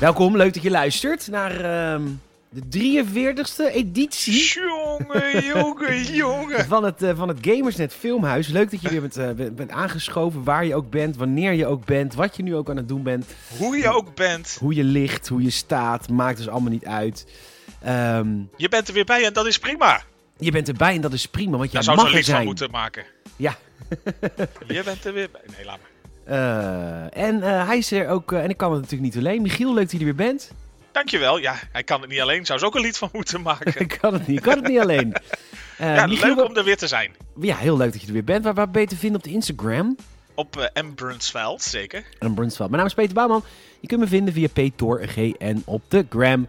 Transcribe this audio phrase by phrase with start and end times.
[0.00, 2.02] Welkom, leuk dat je luistert naar ehm,
[2.48, 6.64] de 43ste editie Jongen, jongen, jongen.
[6.66, 8.48] van het, eh, van het Gamersnet Filmhuis.
[8.48, 11.66] Leuk dat je weer bent, eh, bent- bent aangeschoven, waar je ook bent, wanneer je
[11.66, 13.26] ook bent, wat je nu ook aan het doen bent.
[13.58, 17.26] Hoe je ook bent, Hoe je ligt, hoe je staat, maakt dus allemaal niet uit.
[17.82, 20.02] Ehm, je bent er weer bij en dat is prima.
[20.38, 22.24] je bent erbij en dat is prima, want jij Daar zou mag ze er lied
[22.26, 22.46] van zijn.
[22.46, 23.04] moeten maken.
[23.36, 23.56] Ja.
[24.66, 25.40] Je bent er weer bij.
[25.56, 25.87] Nee, laat maar.
[26.28, 29.42] Eh, en eh, hij is er ook, eh, en ik kan het natuurlijk niet alleen.
[29.42, 30.50] Michiel, leuk dat je er weer bent.
[30.92, 31.38] Dankjewel.
[31.38, 32.46] Ja, hij kan het niet alleen.
[32.46, 33.80] Zou ze ook een lied van moeten maken.
[33.80, 35.12] ik kan het niet, kan het niet alleen.
[35.78, 37.14] Eh, ja, Michiel, leuk om er weer te zijn.
[37.40, 38.44] ja, heel leuk dat je er weer bent.
[38.44, 39.96] Waar, waar ben je te vinden op de Instagram?
[40.34, 40.94] Op M.
[40.94, 42.04] Brunsveld, zeker.
[42.18, 42.68] en Brunsveld.
[42.68, 43.44] Mijn naam is Peter Bouwman.
[43.80, 46.46] Je kunt me vinden via PTORGN op de gram.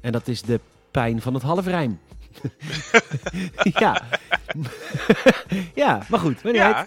[0.00, 2.00] En dat is de pijn van het halfrijm.
[3.78, 4.02] ja.
[5.74, 6.44] ja, maar goed.
[6.44, 6.54] uit.
[6.56, 6.86] Ja,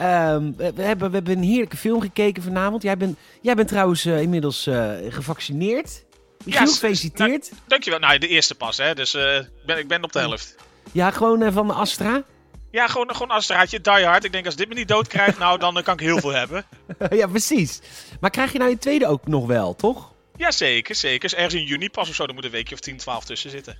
[0.00, 2.82] Ehm, we, hebben, we hebben een heerlijke film gekeken vanavond.
[2.82, 6.04] Jij bent, jij bent trouwens eh, inmiddels eh, gevaccineerd.
[6.44, 7.50] Ja, s- gefeliciteerd.
[7.66, 7.98] dankjewel.
[7.98, 8.94] Nou, de eerste pas, hè.
[8.94, 10.54] Dus eh, ik ben, ik ben op de helft.
[10.92, 12.22] Ja, gewoon van de Astra.
[12.70, 14.24] Ja, gewoon, gewoon als straatje, die hard.
[14.24, 16.64] Ik denk, als dit me niet dood krijgt, nou, dan kan ik heel veel hebben.
[17.10, 17.80] ja, precies.
[18.20, 20.12] Maar krijg je nou je tweede ook nog wel, toch?
[20.36, 21.24] Ja, zeker, zeker.
[21.24, 23.50] Is ergens in juni pas of zo, dan moet een weekje of 10, 12 tussen
[23.50, 23.76] zitten.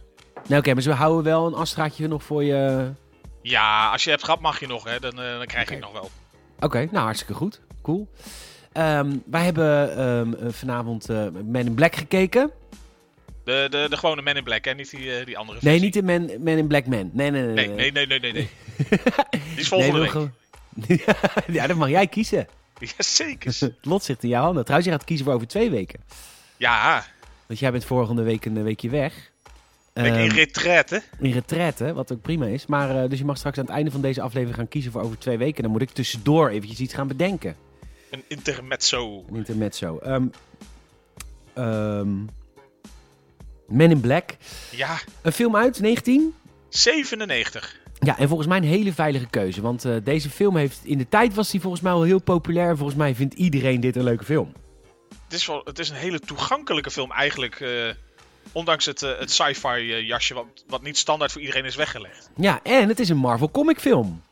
[0.46, 2.90] Nou, oké, maar we houden wel een Astraatje nog voor je...
[3.42, 5.00] Ja, als je hebt gehad, mag je nog, hè.
[5.00, 6.10] Dan, eh, dan krijg ik nog wel.
[6.60, 7.60] Oké, nou hartstikke goed.
[7.82, 8.08] Cool.
[8.72, 12.50] Ehm, wij hebben ehm, eh, vanavond eh Man in Black gekeken.
[13.44, 14.72] De, de, de gewone Men in Black, hè?
[14.74, 15.80] Niet die, die andere Nee, versie.
[15.82, 17.10] niet de Man, Man in Black Man.
[17.12, 17.68] Nee, nee, nee.
[17.68, 18.48] Nee, nee, nee, nee, nee.
[19.30, 19.98] Die is volgende
[20.74, 21.04] Nee, week.
[21.56, 22.46] ja, dat mag jij kiezen.
[22.96, 23.56] Jazeker.
[23.60, 24.62] Het lot zit in jouw handen.
[24.64, 26.00] Trouwens, je gaat kiezen voor over twee weken.
[26.56, 27.04] Ja,
[27.46, 29.29] Want jij bent volgende week een weekje weg.
[29.92, 31.02] In Ehm, retraite.
[31.18, 32.66] in retraite, wat ook prima is.
[32.66, 35.02] Maar eh, dus je mag straks aan het einde van deze aflevering gaan kiezen voor
[35.02, 35.62] over twee weken.
[35.62, 37.56] Dan moet ik tussendoor eventjes iets gaan bedenken.
[38.10, 39.24] Een intermezzo.
[39.28, 39.98] Een intermezzo.
[39.98, 40.26] Ehm
[41.54, 42.24] ehm
[43.68, 44.36] Men in Black.
[44.70, 46.34] Ja, Een film uit 19?
[46.68, 47.78] 97.
[47.98, 49.60] Ja, en volgens mij een hele veilige keuze.
[49.60, 50.80] Want eh, deze film heeft...
[50.84, 52.68] In de tijd was die volgens mij al heel populair.
[52.68, 54.52] En volgens mij vindt iedereen dit een leuke film.
[55.24, 57.60] Het is, wel, het is een hele toegankelijke film eigenlijk.
[57.60, 57.68] eh,
[58.52, 62.30] ondanks het, eh, het sci-fi eh, jasje wat, wat niet standaard voor iedereen is weggelegd.
[62.36, 64.22] Ja, en het is een Marvel comic film.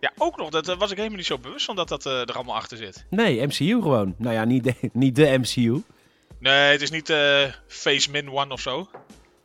[0.00, 0.50] Ja, ook nog.
[0.50, 3.04] Dat eh, was ik helemaal niet zo bewust van dat dat er allemaal achter zit.
[3.10, 4.14] Nee, MCU gewoon.
[4.18, 5.82] Nou ja, niet de, niet de MCU.
[6.38, 7.14] Nee, het is niet
[7.66, 8.88] Face Min One of zo.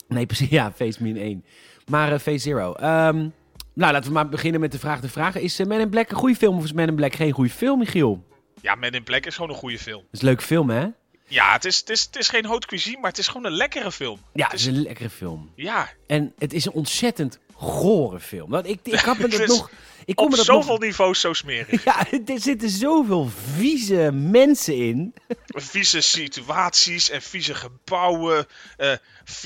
[0.07, 0.50] Nee, precies.
[0.57, 1.45] Ja, Phase Min 1.
[1.85, 2.74] Maar Phase Zero.
[2.74, 3.28] Ehm,
[3.74, 5.41] nou, laten we maar beginnen met de vraag te vragen.
[5.41, 7.79] Is Man in Black een goede film of is Man in Black geen goede film,
[7.79, 8.24] Michiel?
[8.62, 10.01] Ja, Men in Black is gewoon een goede film.
[10.01, 10.88] Dat is een leuke film, hè?
[11.27, 13.55] Ja, het is, het is, het is geen haute cuisine, maar het is gewoon een
[13.55, 14.19] lekkere film.
[14.33, 15.51] Ja, Het het is een lekkere film.
[15.55, 18.49] Ja, En het is een ontzettend gore film.
[18.49, 19.69] Want ik, ik had me dat nog...
[20.05, 21.83] Ik kon op dat zoveel nog, niveaus zo smerig.
[21.85, 25.13] Ja, er zitten zoveel vieze mensen in.
[25.47, 28.45] vieze situaties en vieze gebouwen.
[28.77, 28.91] eh,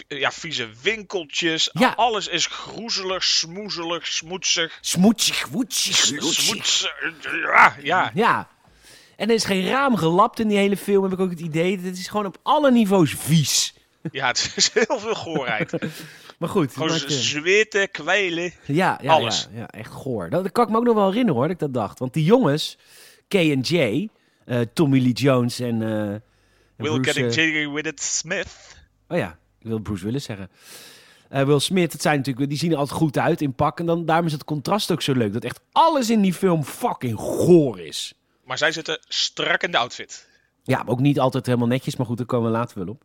[0.08, 1.70] ja, vieze winkeltjes.
[1.74, 1.94] Ja.
[1.96, 4.78] Alles is groezelig, smoezelig, smoetsig.
[4.82, 6.44] Smoetsig, woetsig, woetsig.
[6.44, 6.94] Smoetsig.
[7.44, 8.12] Ja, ja.
[8.14, 8.50] Ja.
[9.22, 11.80] En er is geen raam gelapt in die hele film, heb ik ook het idee.
[11.80, 13.74] Het is gewoon op alle niveaus vies.
[14.12, 15.74] ja, het is heel veel goorheid.
[16.38, 16.74] Maar goed.
[16.74, 18.54] Gewoon zweten, kwijlen.
[18.66, 19.48] Ja, ja, Alles.
[19.52, 20.30] Ja, ja, echt goor.
[20.30, 22.00] Dat, dat kan ik me ook nog wel herinneren hoor, dat ik dat dacht.
[22.00, 22.78] Want die jongens,
[23.28, 24.08] K en J,
[24.46, 25.82] eh, Tommy Lee Jones en...
[25.82, 26.24] en
[26.76, 28.78] Will Bruce, getting eh, jiggy with it, Smith.
[29.08, 30.50] oh ja, ik wil Bruce Willis zeggen.
[31.30, 33.80] Will Smith, dat zijn natuurlijk, die zien er altijd goed uit in pak.
[33.80, 35.34] En dan, daarom is het contrast ook zo leuk.
[35.34, 38.14] Dat echt alles in die film fucking goor is.
[38.52, 40.28] Maar zij zitten strak in de outfit.
[40.64, 43.04] Ja, maar ook niet altijd helemaal netjes, maar goed, daar komen we later wel op.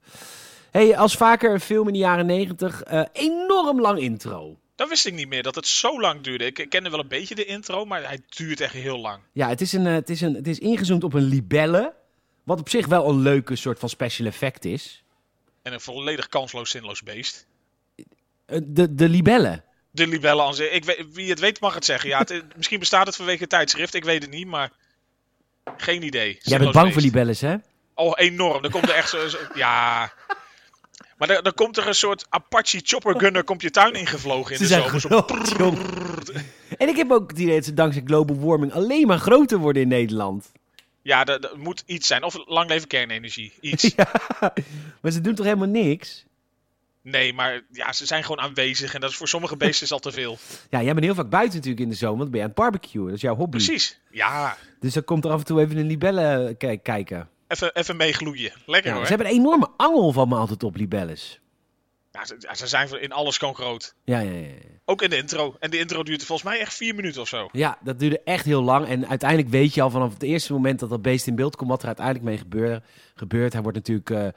[0.71, 4.59] Hey, als vaker een film in de jaren negentig, eh, enorm lang intro.
[4.75, 6.45] Dat wist ik niet meer, dat het zo lang duurde.
[6.45, 9.23] Ik kende wel een beetje de intro, maar hij duurt echt heel lang.
[9.33, 11.95] Ja, het is, een, eh, het, is een, het is ingezoomd op een libelle.
[12.43, 15.03] Wat op zich wel een leuke soort van special effect is.
[15.63, 17.47] En een volledig kansloos, zinloos beest.
[18.47, 19.63] Eh, De, de libelle.
[19.91, 20.71] De aan zich.
[20.71, 22.09] Ik weet, wie het weet mag het zeggen.
[22.09, 23.95] Ja, het, misschien bestaat het vanwege het tijdschrift.
[23.95, 24.73] Ik weet het niet, maar
[25.77, 26.39] geen idee.
[26.41, 27.55] Jij bent bang voor libelles, hè?
[27.95, 28.63] Oh, enorm.
[28.63, 29.29] Dan komt er echt zo...
[29.29, 30.13] zo- ja...
[31.17, 34.57] Maar dan, dan komt er een soort Apache chopper gunner komt je tuin ingevlogen in
[34.57, 35.47] Ze de zijn zomer.
[35.47, 35.75] Zo.
[36.79, 39.83] En ik heb ook het idee dat ze dankzij global warming alleen maar groter worden
[39.83, 40.53] in Nederland.
[41.03, 42.23] Ja, dat, dat moet iets zijn.
[42.23, 43.53] Of lang leven kernenergie.
[43.61, 43.93] Iets.
[43.97, 44.11] Ja,
[45.01, 46.25] maar ze doen toch helemaal niks?
[47.11, 48.95] Nee, maar ja, ze zijn gewoon aanwezig.
[48.95, 50.39] En dat is voor sommige beesten al te veel.
[50.71, 52.53] Ja, jij bent heel vaak buiten natuurlijk in de zomer, want dan ben je aan
[52.55, 53.05] het barbecuen.
[53.07, 53.57] Dat is jouw hobby.
[53.57, 54.01] Precies.
[54.11, 57.29] Ja, Dus dan komt er af en toe even een libelle ki- kijken.
[57.49, 58.53] even, even meegloeien.
[58.67, 59.07] Lekker Ja, hoor.
[59.07, 61.41] ze hebben een enorme angel van me altijd op libelles.
[62.13, 63.95] Ja, ze, zijn in alles gewoon groot.
[64.05, 64.47] Ja, ja, ja.
[64.85, 65.57] Ook in de intro.
[65.61, 67.49] En de intro duurt volgens mij echt vier minuten of zo.
[67.53, 68.87] Ja, dat duurde echt heel lang.
[68.87, 71.71] En uiteindelijk weet je al vanaf het eerste moment dat dat beest in beeld komt,
[71.71, 72.85] wat er uiteindelijk mee gebeurt.
[73.15, 73.53] gebeurt.
[73.53, 74.29] Hij wordt natuurlijk eh,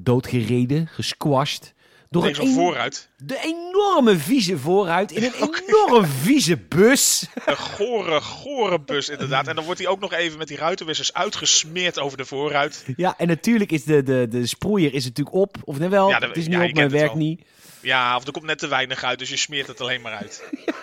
[0.00, 1.74] doodgereden, gesquashed.
[2.22, 3.08] Door een vooruit.
[3.16, 5.32] de enorme vieze vooruit in een
[5.66, 7.26] enorm vieze bus.
[7.46, 9.48] Een gore, gore bus inderdaad.
[9.48, 12.84] En dan wordt hij ook nog even met die ruitenwissers uitgesmeerd over de voorruit.
[12.96, 15.56] Ja, en natuurlijk is de, de, de sproeier is natuurlijk op.
[15.64, 17.42] Of nee wel, Ja, de- het is niet op, maar werkt niet.
[17.80, 20.42] Ja, of er komt net te weinig uit, dus je smeert het alleen maar uit.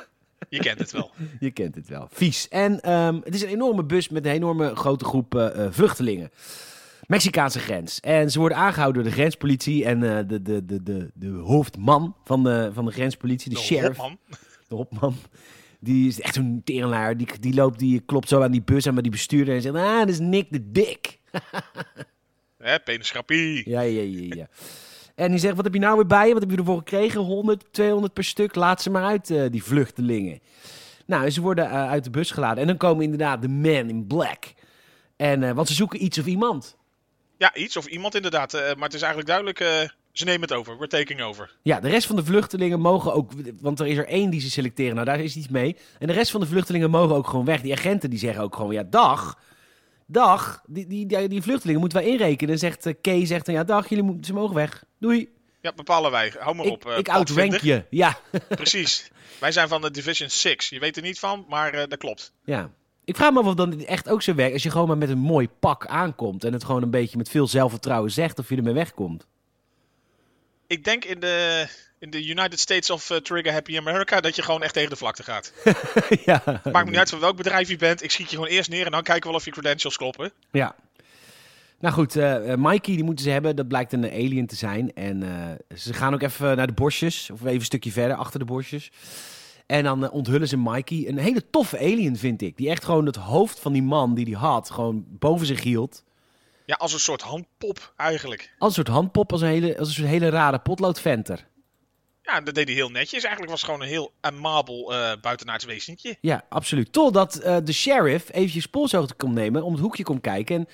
[0.49, 1.11] Je kent het wel.
[1.39, 2.07] Je kent het wel.
[2.11, 2.47] Vies.
[2.49, 6.31] En ehm, het is een enorme bus met een enorme grote groep eh, eh, vluchtelingen.
[7.07, 7.99] Mexicaanse grens.
[7.99, 12.15] En ze worden aangehouden door de grenspolitie en eh, de, de, de, de, de hoofdman
[12.23, 14.17] van de, van de grenspolitie, de, De sheriff, hopman.
[14.67, 15.15] de hoofdman.
[15.79, 17.17] Die is echt zo'n terenlaar.
[17.17, 19.75] Die, die loopt, die klopt zo aan die bus aan bij die bestuurder en zegt,
[19.75, 21.19] ah, dat is Nick de Dik.
[22.57, 23.69] Hè, penisgrappie.
[23.69, 24.47] Ja, ja, ja, ja.
[25.15, 26.33] En die zegt, wat heb je nou weer bij je?
[26.33, 27.21] Wat heb je ervoor gekregen?
[27.21, 28.55] 100, 200 per stuk?
[28.55, 30.39] Laat ze maar uit, eh, die vluchtelingen.
[31.05, 32.61] Nou, ze worden eh, uit de bus geladen.
[32.61, 34.53] En dan komen inderdaad de men in black.
[35.15, 36.77] En, eh, want ze zoeken iets of iemand.
[37.41, 38.53] Ja, iets of iemand inderdaad.
[38.53, 40.73] eh, maar het is eigenlijk duidelijk, eh, ze nemen het over.
[40.77, 41.55] We're taking over.
[41.61, 43.31] Ja, de rest van de vluchtelingen mogen ook...
[43.61, 44.93] Want er is er één die ze selecteren.
[44.93, 45.77] Nou, daar is iets mee.
[45.99, 47.61] En de rest van de vluchtelingen mogen ook gewoon weg.
[47.61, 49.39] Die agenten die zeggen ook gewoon, ja, dag.
[50.05, 50.61] Dag.
[50.67, 52.53] Die, die, die, die vluchtelingen moeten wij inrekenen.
[52.53, 54.83] En zegt eh, Kay, zegt dan, ja, dag, jullie moeten, ze mogen weg.
[54.99, 55.29] Doei.
[55.61, 56.33] Ja, bepalen wij.
[56.39, 56.85] Hou maar Ik, op.
[56.85, 57.85] eh, ik outrank je.
[57.89, 58.17] Ja.
[58.49, 59.11] Precies.
[59.39, 60.69] Wij zijn van de Division 6.
[60.69, 62.33] Je weet er niet van, maar dat klopt.
[62.45, 62.71] Ja.
[63.05, 65.09] Ik vraag me af of dan echt ook zo werkt als je gewoon maar met
[65.09, 68.55] een mooi pak aankomt en het gewoon een beetje met veel zelfvertrouwen zegt of je
[68.55, 69.27] ermee wegkomt.
[70.67, 71.67] Ik denk in de,
[71.99, 74.95] in de United States of eh, Trigger Happy America dat je gewoon echt tegen de
[74.95, 75.53] vlakte gaat.
[76.25, 76.41] ja.
[76.45, 78.03] Maakt me niet uit van welk bedrijf je bent.
[78.03, 80.31] Ik schiet je gewoon eerst neer en dan kijken we wel of je credentials kloppen.
[80.51, 80.75] Ja.
[81.79, 83.55] Nou goed, eh, eh, Mikey die moeten ze hebben.
[83.55, 84.93] Dat blijkt een alien te zijn.
[84.93, 85.23] En
[85.75, 87.29] ze gaan ook even naar de bosjes.
[87.29, 88.91] Of even een stukje verder, achter de bosjes.
[89.71, 91.07] En dan eh, onthullen ze Mikey.
[91.07, 92.57] Een hele toffe alien, vind ik.
[92.57, 96.03] Die echt gewoon het hoofd van die man die die had, gewoon boven zich hield.
[96.65, 98.53] Ja, als een soort handpop eigenlijk.
[98.57, 101.47] Als een soort handpop, als een hele, als een soort hele rare potloodventer.
[102.21, 103.23] Ja, dat deed hij heel netjes.
[103.23, 106.17] Eigenlijk was het gewoon een heel amabel eh buitenaards wezentje.
[106.21, 106.93] Ja, absoluut.
[106.93, 110.55] Totdat eh, de sheriff eventjes polshoogte komt nemen, om het hoekje komt kijken.
[110.55, 110.67] En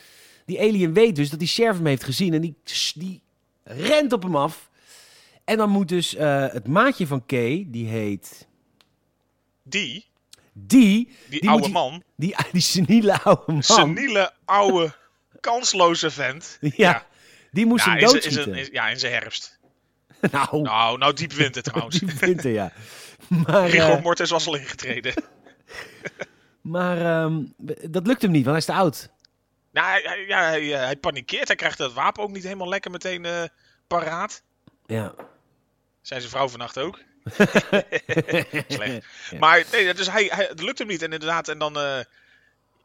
[0.45, 2.55] die alien weet dus dat die sheriff hem heeft gezien en die,
[2.95, 3.21] die
[3.63, 4.69] rent op hem af.
[5.44, 6.15] En dan moet dus
[6.51, 8.46] het maatje van Kay, die heet...
[9.69, 10.05] Die,
[10.53, 13.63] Die, die, oude die- man, die, die seniele oude man.
[13.63, 14.93] seniele, oude,
[15.39, 16.57] kansloze vent.
[16.61, 17.05] Ja,
[17.51, 18.69] die moest Ja, hem doodschieten.
[18.71, 19.59] ja, in zijn herfst.
[20.31, 21.99] nou, Nou, nou diep winter trouwens.
[21.99, 22.71] die winter, ja.
[23.27, 25.13] Maar, Rigor eh, Mortis was al ingetreden.
[26.61, 27.43] maar ehm,
[27.89, 29.09] dat lukt hem niet, want hij is te oud.
[29.71, 31.47] Nou, hij, hij- ja, hij, eh, hij panikeert.
[31.47, 33.43] Hij krijgt dat wapen ook niet helemaal lekker meteen eh,
[33.87, 34.43] paraat.
[34.85, 35.13] Ja.
[36.01, 36.99] Zijn zijn vrouw vannacht ook.
[38.68, 39.06] Slecht.
[39.29, 39.38] Ja.
[39.39, 41.01] Maar nee, dus hij, hij, het lukt hem niet.
[41.01, 41.77] En inderdaad, en dan...
[41.77, 42.00] eh,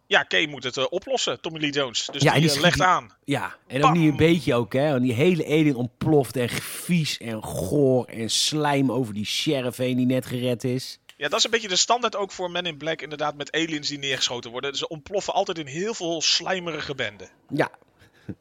[0.06, 2.08] ja, Kay moet het eh, oplossen, Tommy Lee Jones.
[2.12, 3.10] Dus Ja, die, die eh, legt die- aan.
[3.24, 3.98] Ja, en ook Bam!
[3.98, 4.90] niet een beetje ook, hè.
[4.90, 9.96] Want die hele alien ontploft en vies en goor en slijm over die sheriff heen
[9.96, 10.98] die net gered is.
[11.16, 13.02] Ja, dat is een beetje de standaard ook voor Men in Black.
[13.02, 14.74] Inderdaad, met aliens die neergeschoten worden.
[14.74, 17.28] Ze ontploffen altijd in heel veel slijmerige benden.
[17.48, 17.70] Ja.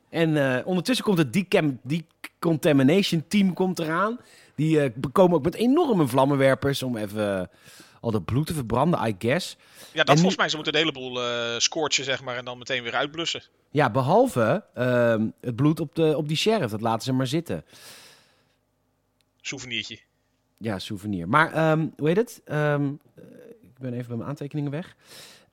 [0.09, 4.19] En ondertussen komt het decam- decontamination team komt eraan.
[4.61, 7.47] Die eh, komen ook met enorme vlammenwerpers om even eh,
[7.99, 9.57] al dat bloed te verbranden, I guess.
[9.91, 10.49] Ja, dat En volgens mij.
[10.49, 11.19] Ze moeten een heleboel
[11.59, 12.37] scorchen, zeg maar.
[12.37, 13.43] En dan meteen weer uitblussen.
[13.71, 16.71] Ja, behalve ehm, het bloed op, de, op die sheriff.
[16.71, 17.65] Dat laten ze maar zitten.
[19.41, 19.99] Souvenirtje.
[20.57, 21.27] Ja, souvenir.
[21.27, 22.41] Maar, ehm, hoe heet het?
[22.45, 23.23] Ehm, eh,
[23.61, 24.95] ik ben even bij mijn aantekeningen weg.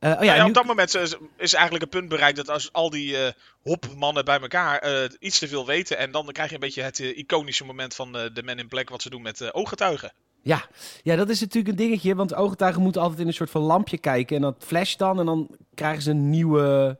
[0.00, 0.94] Oh ja, nu- op dat moment
[1.36, 5.38] is, eigenlijk een punt bereikt dat als al die eh hopmannen bij elkaar eh, iets
[5.38, 5.98] te veel weten.
[5.98, 9.02] En dan krijg je een beetje het iconische moment van de Men in Black wat
[9.02, 10.12] ze doen met ooggetuigen.
[10.42, 10.66] Ja.
[11.02, 12.14] ja, dat is natuurlijk een dingetje.
[12.14, 14.36] Want ooggetuigen moeten altijd in een soort van lampje kijken.
[14.36, 15.18] En dat flasht dan.
[15.18, 16.98] En dan krijgen ze een nieuwe...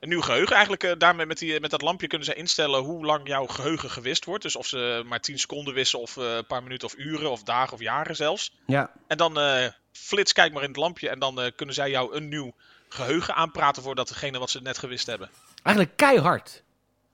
[0.00, 0.54] Een nieuw geheugen.
[0.56, 4.24] Eigenlijk daarmee met, die, met dat lampje kunnen ze instellen hoe lang jouw geheugen gewist
[4.24, 4.42] wordt.
[4.42, 7.72] Dus of ze maar 10 seconden wissen of een paar minuten of uren of dagen
[7.72, 8.52] of jaren zelfs.
[8.66, 9.38] Ja, En dan
[9.92, 12.52] flits, kijk maar in het lampje en dan eh, kunnen zij jou een nieuw
[12.88, 15.30] geheugen aanpraten voor datgene wat ze net gewist hebben.
[15.62, 16.62] eigenlijk keihard.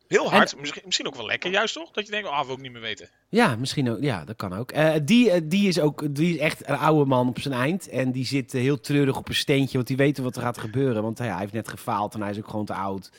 [0.09, 1.91] Heel hard, misschien, misschien ook wel lekker juist toch?
[1.91, 3.09] Dat je denkt, ah, wil ik niet meer weten.
[3.29, 4.01] Ja, misschien ook.
[4.01, 4.71] Ja, dat kan ook.
[4.71, 7.89] Eh, die, eh, die is ook die is echt een oude man op zijn eind.
[7.89, 9.77] En die zit heel treurig op een steentje.
[9.77, 11.03] Want die weet wat er gaat gebeuren.
[11.03, 13.11] Want ja, hij heeft net gefaald en hij is ook gewoon te oud.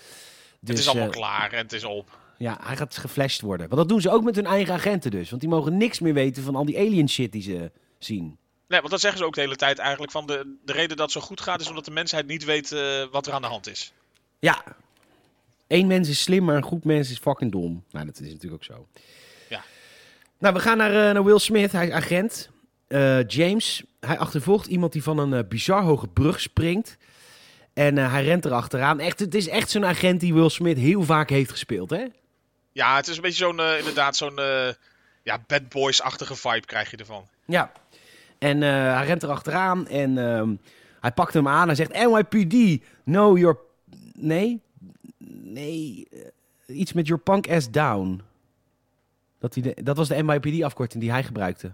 [0.60, 2.18] Dus het is allemaal klaar en het is op.
[2.38, 3.68] ja, hij gaat geflasht worden.
[3.68, 5.30] Want dat doen ze ook met hun eigen agenten dus.
[5.30, 8.38] Want die mogen niks meer weten van al die alien shit die ze zien.
[8.70, 10.12] Nee, want dat zeggen ze ook de hele tijd eigenlijk.
[10.12, 12.72] Van de, de reden dat het zo goed gaat is omdat de mensheid niet weet
[12.72, 13.94] eh, wat er aan de hand is.
[14.40, 14.64] Ja.
[15.68, 17.84] Eén mens is slim, maar een goed mens is fucking dom.
[17.92, 18.88] Nou, dat is natuurlijk ook zo.
[19.50, 19.64] Ja.
[20.38, 21.72] Nou, we gaan naar, eh, naar Will Smith.
[21.72, 22.50] Hij is agent.
[22.88, 26.98] Eh, James, hij achtervolgt iemand die van een bizar hoge brug springt.
[27.74, 29.00] En hij rent erachteraan.
[29.00, 32.06] Echt, het is echt zo'n agent die Will Smith heel vaak heeft gespeeld, hè?
[32.72, 34.40] Ja, het is een beetje zo'n, inderdaad, zo'n
[35.24, 37.28] ja, bad boys-achtige vibe krijg je ervan.
[37.46, 37.72] Ja.
[38.40, 40.56] En eh, hij rent erachteraan en ehm,
[41.00, 41.68] hij pakt hem aan.
[41.68, 43.58] Hij zegt, NYPD, no, your...
[44.14, 44.62] Nee?
[45.44, 46.08] Nee.
[46.68, 48.22] eh, iets met your punk ass down.
[49.40, 51.72] Dat, hij de, dat was de NYPD-afkorting die hij gebruikte.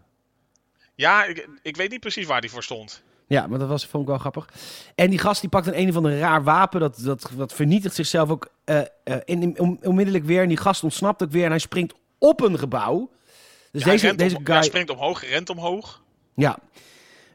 [0.96, 3.04] Ja, ik, ik weet niet precies waar die voor stond.
[3.28, 4.50] Ja, maar dat was, vond ik wel grappig.
[4.96, 6.80] En die gast die pakt een een of ander raar wapen.
[6.80, 8.50] Dat, dat, dat vernietigt zichzelf ook
[9.26, 10.42] in, on- onmiddellijk weer.
[10.42, 11.44] En die gast ontsnapt ook weer.
[11.44, 13.10] En hij springt op een gebouw.
[13.72, 14.56] Dus Ja, deze, deze guy...
[14.56, 16.04] Hij springt omhoog, rent omhoog.
[16.36, 16.58] Ja.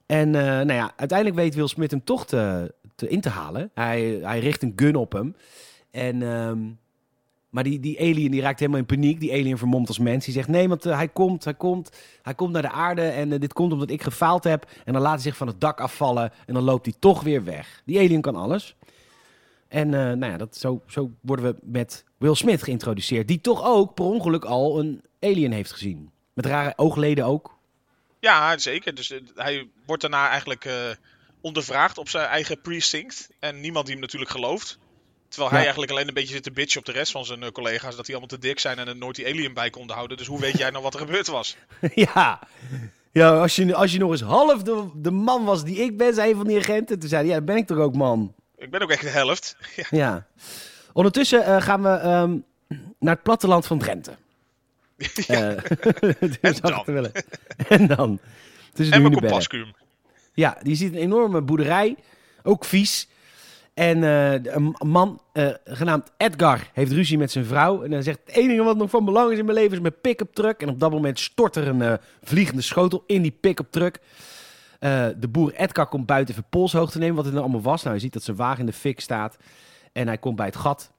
[0.06, 3.70] En eh, nou ja, uiteindelijk weet Will Smith hem toch te, te in te halen.
[3.74, 5.36] Hij, hij richt een gun op hem.
[5.90, 6.58] En, ehm,
[7.50, 9.20] maar die, die alien die raakt helemaal in paniek.
[9.20, 10.24] Die alien vermomt als mens.
[10.24, 11.90] Die zegt nee, want eh, hij komt, hij komt.
[12.22, 14.70] Hij komt naar de aarde en eh, dit komt omdat ik gefaald heb.
[14.84, 17.44] En dan laat hij zich van het dak afvallen en dan loopt hij toch weer
[17.44, 17.82] weg.
[17.84, 18.76] Die alien kan alles.
[19.68, 23.28] En nou ja, dat, zo, zo worden we met Will Smith geïntroduceerd.
[23.28, 26.10] Die toch ook per ongeluk al een alien heeft gezien.
[26.32, 27.59] Met rare oogleden ook.
[28.20, 28.94] Ja, zeker.
[28.94, 30.74] Dus eh, hij wordt daarna eigenlijk eh,
[31.40, 33.28] ondervraagd op zijn eigen precinct.
[33.38, 34.78] En niemand die hem natuurlijk gelooft.
[35.28, 37.50] Terwijl hij eigenlijk alleen een beetje zit te bitchen op de rest van zijn eh,
[37.50, 37.96] collega's.
[37.96, 40.16] Dat die allemaal te dik zijn en er nooit die alien bij konden houden.
[40.16, 41.56] Dus hoe weet jij nou wat er gebeurd was?
[41.94, 42.40] Ja,
[43.12, 46.14] ja als, je, als je nog eens half de, de man was die ik ben,
[46.14, 46.98] zei een van die agenten.
[46.98, 48.34] Toen zei hij, ja, ben ik toch ook, man.
[48.56, 49.56] Ik ben ook echt de helft.
[49.76, 50.26] Ja, Ja.
[50.92, 52.36] Ondertussen gaan we ehm,
[52.98, 54.16] naar het platteland van Drenthe.
[55.26, 55.54] ja.
[55.54, 56.84] Eh, En zou ik dan?
[56.84, 57.12] te willen.
[57.68, 58.18] en dan?
[58.72, 59.72] Tussen en mijn compascuum.
[60.34, 61.96] Ja, die ziet een enorme boerderij.
[62.42, 63.08] Ook vies.
[63.74, 67.82] En eh, een man eh, genaamd Edgar heeft ruzie met zijn vrouw.
[67.82, 70.00] En hij zegt, het enige wat nog van belang is in mijn leven is mijn
[70.00, 70.62] pick-up truck.
[70.62, 73.98] En op dat moment stort er een vliegende schotel in die pick-up truck.
[75.18, 77.82] De boer Edgar komt buiten even polshoogte nemen wat het nou allemaal was.
[77.82, 79.36] Nou, je ziet dat zijn wagen in de fik staat.
[79.92, 80.92] En hij komt bij het gat.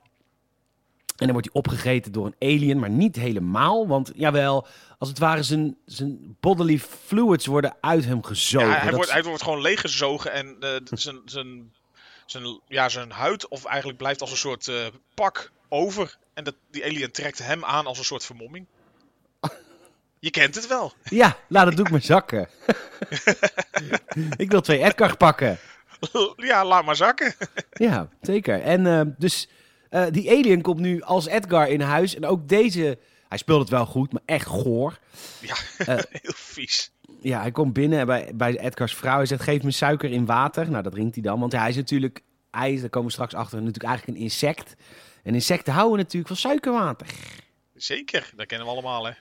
[1.22, 3.88] En dan wordt hij opgegeten door een alien, maar niet helemaal.
[3.88, 8.68] Want jawel, als het ware zijn, zijn bodily fluids worden uit hem gezogen.
[8.68, 11.74] Ja, hij, Dat wordt, hij wordt gewoon leeggezogen en eh, zijn, zijn,
[12.26, 14.76] zijn, ja, zijn huid of eigenlijk blijft als een soort eh,
[15.14, 16.18] pak over.
[16.34, 18.66] En dat, die alien trekt hem aan als een soort vermomming.
[20.20, 20.94] Je kent het wel.
[21.22, 22.50] Ja, laat het doek maar zakken.
[24.38, 25.60] ik wil twee Edgar pakken.
[26.36, 27.36] ja, laat maar zakken.
[27.72, 28.62] Ja, zeker.
[28.62, 29.48] En eh, dus
[29.92, 32.16] eh, die alien komt nu als Edgar in huis.
[32.16, 35.00] En ook deze, hij speelt het wel goed, maar echt goor.
[35.42, 35.86] Ja, Eh.
[36.22, 36.92] heel vies.
[37.22, 39.16] Ja, hij komt binnen bij, bij Edgars vrouw.
[39.16, 40.70] Hij zegt, geef me suiker in water.
[40.70, 41.40] Nou, dat drinkt hij dan.
[41.40, 44.76] Want hij is natuurlijk, hij is, daar komen we straks achter, natuurlijk eigenlijk een insect.
[45.24, 47.08] En insecten houden natuurlijk van suikerwater.
[47.76, 49.12] Zeker, dat kennen we allemaal hè.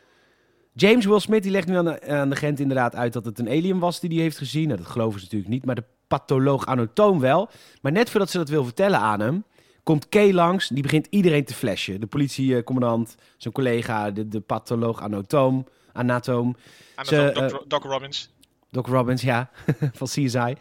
[0.73, 3.39] James Will Smith die legt nu aan de, aan de Gent inderdaad uit dat het
[3.39, 4.67] een alien was die hij heeft gezien.
[4.67, 7.51] Nou, dat geloven ze natuurlijk niet, maar de patholoog anatoom wel.
[7.83, 9.45] Maar net voordat ze dat wil vertellen aan hem,
[9.91, 10.69] komt Kay langs.
[10.69, 12.01] Die begint iedereen te flashen.
[12.01, 16.57] De politiecommandant, zijn collega, de, de patholoog anatoom, anatoom.
[16.95, 18.31] Aan Ze, eh, Doc Robbins.
[18.71, 19.51] Doc Robbins, ja,
[19.93, 20.55] van CSI.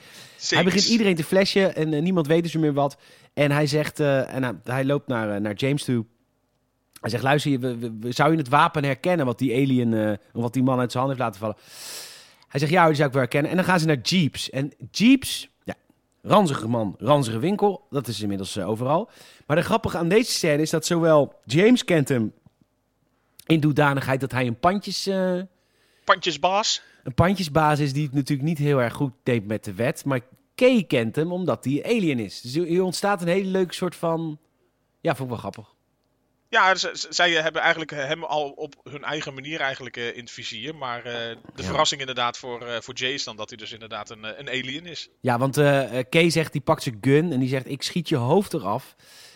[0.56, 2.98] Hij begint iedereen te flashen en eh, niemand weet dus meer wat.
[3.34, 6.06] En hij zegt, eh, en hij, hij loopt naar, naar James toe.
[7.02, 10.54] Hij zegt, luister, we, we- we- zou je het wapen herkennen wat die alien, wat
[10.54, 11.58] die man uit zijn hand heeft laten vallen?
[12.48, 13.52] Hij zegt, ja, die zou ik wel herkennen.
[13.52, 14.50] En dan gaan ze naar Jeeps.
[14.50, 15.50] En Jeeps,
[16.22, 17.86] ranzige man, ranzige winkel.
[17.90, 19.10] Dat is inmiddels eh, overal.
[19.48, 22.34] Maar de grappige aan deze scène is dat zowel James kent hem
[23.46, 25.08] in doedanigheid dat hij een pandjes...
[25.08, 25.40] eh,
[26.04, 26.82] Pandjesbaas.
[27.04, 30.06] een pandjesbaas is die het natuurlijk niet heel erg goed deed met de wet.
[30.06, 30.20] Maar
[30.56, 32.42] Kay kent hem omdat hij alien is.
[32.42, 34.40] Dus hier ontstaat een hele leuke soort van...
[35.02, 35.74] Ja, vond ik wel grappig.
[36.50, 36.76] Ja,
[37.10, 40.76] zij hebben eigenlijk hem al op hun eigen manier eigenlijk eh, in het vizier.
[40.76, 41.64] Maar eh, de Ja.
[41.64, 44.48] verrassing inderdaad voor, eh, voor Jay is dan dat hij dus inderdaad een, eh, een
[44.48, 45.10] alien is.
[45.22, 48.10] Ja, want eh eh, Kay zegt, die pakt zijn gun en die zegt, ik schiet
[48.10, 48.96] je hoofd eraf.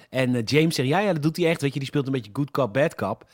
[0.10, 1.62] En eh, James zegt, ja, ja, dat doet hij echt.
[1.62, 3.26] Weet je, die speelt een beetje good cop, bad cop.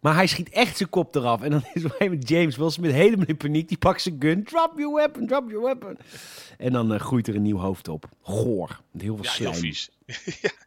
[0.00, 1.42] Maar hij schiet echt zijn kop eraf.
[1.42, 3.68] En dan is op moment James Will Smith helemaal in paniek.
[3.68, 4.44] Die pakt zijn gun.
[4.44, 5.98] Drop your weapon, drop your weapon.
[6.58, 8.04] En dan eh, groeit er een nieuw hoofd op.
[8.22, 8.80] Goor.
[8.92, 9.90] Met heel veel Ja, heel vies.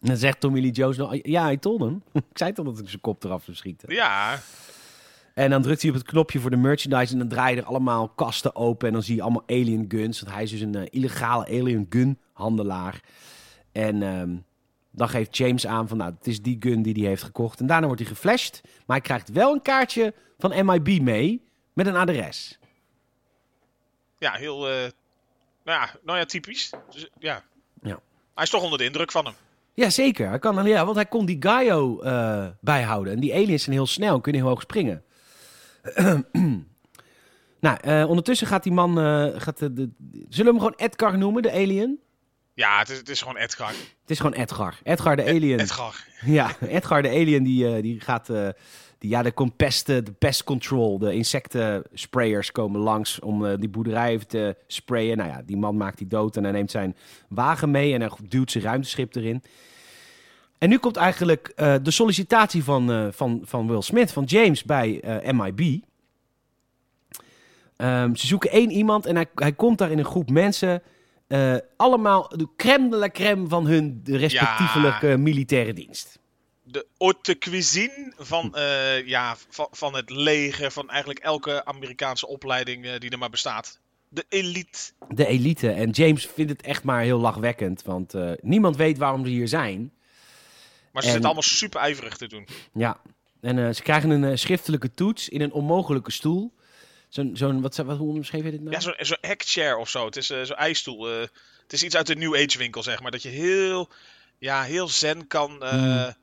[0.00, 2.02] En dan zegt Tommy Lee Jones nog, ja, hij told hem.
[2.12, 3.94] ik zei toch dat ik zijn kop eraf zou schieten.
[3.94, 4.40] Ja,
[5.34, 8.08] En dan drukt hij op het knopje voor de merchandise en dan draaien er allemaal
[8.08, 8.86] kasten open.
[8.86, 11.86] En dan zie je allemaal alien guns, want hij is dus een eh, illegale alien
[11.90, 13.00] gun handelaar.
[13.72, 14.36] En ehm,
[14.90, 17.60] dan geeft James aan van, nou, het is die gun die hij heeft gekocht.
[17.60, 21.86] En daarna wordt hij geflasht, maar hij krijgt wel een kaartje van MIB mee met
[21.86, 22.58] een adres.
[24.18, 24.68] ja heel.
[24.68, 24.74] eh,
[25.64, 26.70] nou, ja, nou ja, typisch.
[26.90, 27.44] Dus, ja.
[27.82, 28.00] Ja.
[28.34, 29.34] Hij is toch onder de indruk van hem.
[29.78, 30.28] Ja, zeker.
[30.28, 33.12] Hij kan, ja, want hij kon die Gaio eh, bijhouden.
[33.12, 35.02] En die aliens zijn heel snel en kunnen heel hoog springen.
[37.60, 38.98] nou, eh, ondertussen gaat die man...
[39.00, 39.90] eh, gaat de, de-
[40.28, 41.98] zullen we hem gewoon Edgar noemen, de alien?
[42.54, 43.68] Ja, het is, het is gewoon Edgar.
[43.68, 44.78] Het is gewoon Edgar.
[44.82, 45.60] Edgar de alien.
[45.60, 46.04] Edgar.
[46.24, 48.30] Ja, Edgar de alien die, die gaat...
[48.98, 53.68] die, ja, de, com- pesten, de pest control, de insectensprayers komen langs om eh, die
[53.68, 55.16] boerderij even te sprayen.
[55.16, 56.96] Nou ja, die man maakt die dood en hij neemt zijn
[57.28, 59.42] wagen mee en hij duwt zijn ruimteschip erin.
[60.58, 64.64] En nu komt eigenlijk eh, de sollicitatie van, eh, van, van Will Smith, van James
[64.64, 65.02] bij
[65.32, 65.82] MIB.
[67.76, 70.82] Ehm, ze zoeken één iemand en hij, hij komt daar in een groep mensen.
[71.76, 76.18] allemaal de crème de la crème van hun respectievelijke militaire dienst.
[76.70, 82.86] De haute cuisine van, eh, ja, van, van het leger, van eigenlijk elke Amerikaanse opleiding
[82.86, 83.78] eh, die er maar bestaat.
[84.08, 84.78] De elite.
[85.08, 85.70] De elite.
[85.70, 89.48] En James vindt het echt maar heel lachwekkend, want eh, niemand weet waarom ze hier
[89.48, 89.92] zijn.
[90.92, 92.48] Maar ze En- zitten allemaal super ijverig te doen.
[92.72, 93.00] Ja,
[93.40, 96.54] en ze krijgen een schriftelijke toets in een onmogelijke stoel.
[97.08, 98.72] Zo'n, zo'n wat, wat, hoe omschreef je dit nou?
[98.72, 100.04] Ja, zo'n zo hackchair of zo.
[100.04, 101.04] Het is zo'n ijsstoel.
[101.06, 103.10] het is iets uit de New Age winkel, zeg maar.
[103.10, 103.88] Dat je heel,
[104.38, 106.14] ja, heel zen kan, Hmm.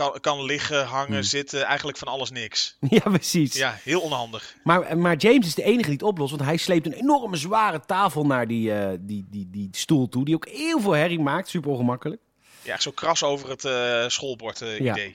[0.00, 1.22] Kan, kan liggen, hangen, Hmm.
[1.22, 1.64] zitten.
[1.64, 2.76] Eigenlijk van alles niks.
[2.88, 3.54] ja, precies.
[3.54, 4.56] Ja, heel onhandig.
[4.64, 7.80] Maar, maar James is de enige die het oplost, want hij sleept een enorme zware
[7.86, 11.48] tafel naar die, eh, die, die, die stoel toe, die ook heel veel herrie maakt,
[11.48, 12.20] super ongemakkelijk.
[12.62, 14.92] Ja, zo kras over het eh, schoolbord eh, Ja.
[14.92, 15.14] idee.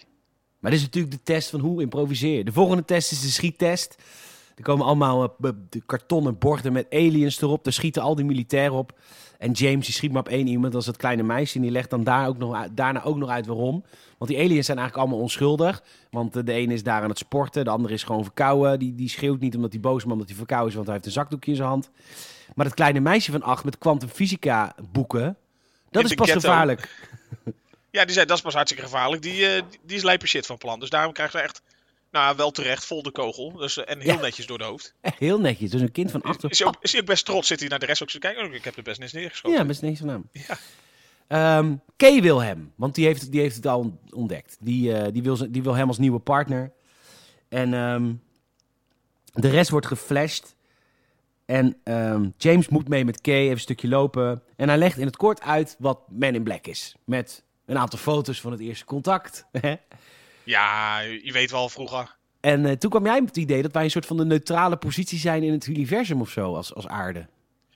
[0.59, 2.43] Maar dit is natuurlijk de test van hoe improviseer je.
[2.43, 3.95] De volgende test is de schiettest.
[4.55, 7.63] Er komen allemaal eh, de kartonnen borden met aliens erop.
[7.63, 8.99] Daar schieten al die militairen op.
[9.37, 11.55] En James die schiet maar op één iemand, dat is het kleine meisje.
[11.55, 13.83] En die legt dan daar ook nog, daarna ook nog uit waarom.
[14.17, 15.83] Want die aliens zijn eigenlijk allemaal onschuldig.
[16.09, 18.79] Want eh, de ene is daar aan het sporten, de andere is gewoon verkouden.
[18.79, 20.95] Die, die schreeuwt niet omdat hij boos is, maar omdat hij verkouden is, want hij
[20.95, 21.89] heeft een zakdoekje in zijn hand.
[22.55, 25.37] Maar dat kleine meisje van acht met kwantumfysica boeken,
[25.89, 26.49] dat In is pas ghetto.
[26.49, 26.89] gevaarlijk.
[27.91, 29.21] Ja, die zei dat is pas hartstikke gevaarlijk.
[29.21, 30.79] Die, eh, die- is lijpe shit van plan.
[30.79, 31.61] Dus daarom krijgt ze echt,
[32.15, 33.51] nou wel terecht, vol de kogel.
[33.51, 34.21] Dus, eh, en heel Ja.
[34.21, 34.93] netjes door de hoofd.
[35.01, 35.69] Echt heel netjes.
[35.71, 36.43] Dus een kind van acht.
[36.49, 37.47] Is hij, ook, is hij ook best trots?
[37.47, 38.45] Zit hij naar de rest ook te kijken?
[38.45, 39.59] Oh, ik heb er best niks neergeschoten.
[39.59, 40.29] Ja, best niks van naam.
[40.31, 40.57] Ja.
[41.27, 44.57] Ehm, Kay wil hem, want die heeft, die heeft het al ontdekt.
[44.59, 46.71] Die, eh, die, wil, ze- die wil hem als nieuwe partner.
[47.49, 48.13] En ehm,
[49.33, 50.55] de rest wordt geflasht.
[51.45, 54.43] En ehm, James moet mee met Kay, even een stukje lopen.
[54.55, 56.95] En hij legt in het kort uit wat Men in Black is.
[57.05, 59.45] Met een aantal foto's van het eerste contact.
[60.45, 62.15] Ja, je weet wel vroeger.
[62.41, 64.75] en eh, toen kwam jij met het idee dat wij een soort van de neutrale
[64.77, 67.27] positie zijn in het universum of zo, als, als aarde.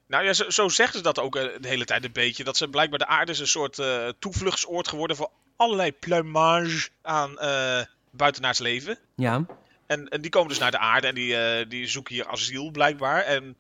[0.08, 2.44] Nou ja, zo, zo zeggen ze dat ook eh, de hele tijd een beetje.
[2.44, 7.40] Dat ze blijkbaar de aarde is een soort eh, toevluchtsoord geworden voor allerlei plumage aan
[7.40, 8.98] eh buitenaards leven.
[9.16, 9.46] Ja,
[9.86, 13.22] En, en die komen dus naar de aarde en die, die zoeken hier asiel blijkbaar.
[13.24, 13.58] En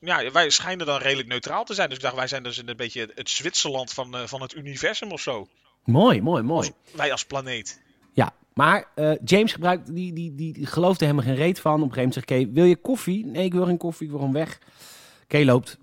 [0.00, 1.88] ja, wij schijnen dan redelijk neutraal te zijn.
[1.88, 5.20] Dus ik dacht, wij zijn dus een beetje het Zwitserland van, van het universum of
[5.20, 5.48] zo.
[5.84, 6.68] mooi, mooi, mooi.
[6.68, 7.80] Als- wij als planeet.
[8.60, 11.82] Maar eh, James gebruikt, die, die, die, geloofde helemaal geen reet van.
[11.82, 13.26] Op een gegeven moment zegt Kay, wil je koffie?
[13.26, 14.58] Nee, ik wil geen koffie, ik weg.
[15.26, 15.78] Kay loopt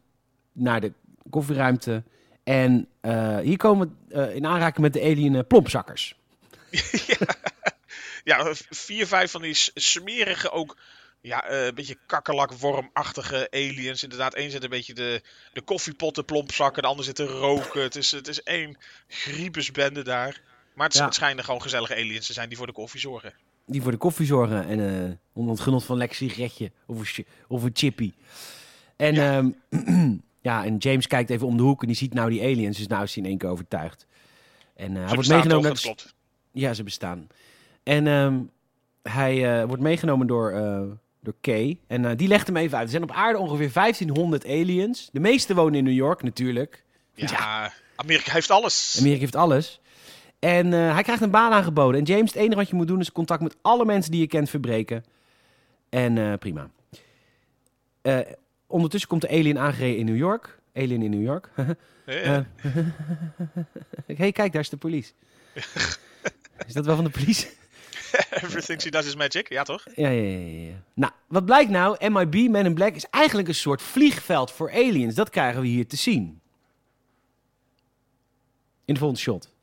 [0.51, 0.93] naar de
[1.29, 2.03] koffieruimte.
[2.43, 6.15] En eh, hier komen we eh, in aanraking met de alien plompzakkers.
[8.23, 10.77] Ja, vier, vijf van die smerige ook.
[11.21, 14.03] Ja, een beetje kakkerlak-wormachtige aliens.
[14.03, 15.21] Inderdaad, één zit een beetje de,
[15.53, 17.81] de koffiepotten plompzakken, de ander zit te roken.
[17.81, 20.41] Het is, het is één griepesbende daar.
[20.77, 21.05] Maar het, Ja.
[21.05, 23.33] het schijnen gewoon gezellige aliens te zijn die voor de koffie zorgen.
[23.65, 27.17] Die voor de koffie zorgen en eh onder het genot van een lekker sigaretje of
[27.17, 28.13] een, of een chippy.
[28.95, 29.49] En ja.
[30.49, 32.77] ja, en James kijkt even om de hoek en die ziet nou die aliens.
[32.77, 34.05] Dus nou is hij in één keer overtuigd.
[34.75, 35.95] En eh, hij Ze wordt meegenomen toch?
[35.95, 36.13] Dat.
[36.51, 37.27] Ja, ze bestaan.
[37.83, 38.39] En ehm,
[39.01, 40.81] hij eh, wordt meegenomen door, eh,
[41.21, 41.79] door Kay.
[41.87, 42.85] En eh, die legt hem even uit.
[42.85, 45.09] Er zijn op aarde ongeveer 1500 aliens.
[45.11, 46.83] De meeste wonen in New York natuurlijk.
[47.13, 48.95] Ja, Amerika heeft alles.
[48.99, 49.81] Amerika heeft alles.
[50.47, 51.99] En eh, hij krijgt een baan aangeboden.
[51.99, 54.27] En James, het enige wat je moet doen is contact met alle mensen die je
[54.27, 55.05] kent verbreken.
[55.89, 56.69] En eh, prima.
[58.01, 58.19] Eh,
[58.67, 60.59] ondertussen komt de alien aangereden in New York.
[60.73, 61.49] Alien in New York.
[62.07, 62.39] Eh,
[64.15, 65.11] hey, kijk, daar is de police.
[66.67, 67.47] is dat wel van de police?
[68.29, 69.83] Everything she does is magic, ja toch?
[69.95, 70.73] Ja, ja, ja, ja.
[70.93, 72.09] Nou, wat blijkt nou?
[72.09, 75.15] MIB, Men in Black, is eigenlijk een soort vliegveld voor aliens.
[75.15, 76.41] Dat krijgen we hier te zien.
[78.85, 79.55] In de volgende shot.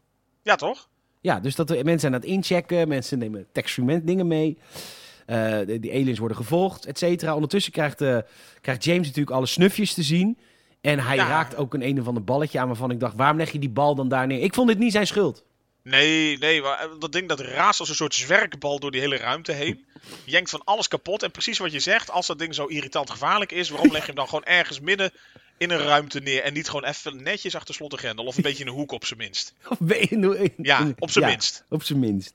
[0.44, 0.88] Ja toch?
[1.20, 2.88] Ja, dus dat mensen zijn aan het inchecken.
[2.88, 4.58] Mensen nemen textument dingen mee.
[5.26, 7.34] Eh, de, die aliens worden gevolgd, et cetera.
[7.34, 8.18] Ondertussen krijgt, eh,
[8.60, 10.38] krijgt James natuurlijk alle snufjes te zien.
[10.80, 11.28] En hij Ja.
[11.28, 13.16] raakt ook een een of ander balletje aan waarvan ik dacht...
[13.16, 14.40] waarom leg je die bal dan daar neer?
[14.42, 15.44] Ik vond dit niet zijn schuld.
[15.82, 19.16] Nee, nee, maar eh, dat ding dat raast als een soort zwerkbal door die hele
[19.16, 19.84] ruimte heen.
[20.24, 21.22] Jenkt van alles kapot.
[21.22, 24.06] En precies wat je zegt, als dat ding zo irritant gevaarlijk is, waarom leg je
[24.06, 25.10] hem dan gewoon ergens midden
[25.58, 28.42] in een ruimte neer en niet gewoon even netjes achter slot en grendel of een
[28.42, 29.54] beetje in een hoek op zijn minst?
[29.68, 31.64] Of ben je Ja, op zijn Ja, minst.
[31.68, 32.32] Op zijn minst.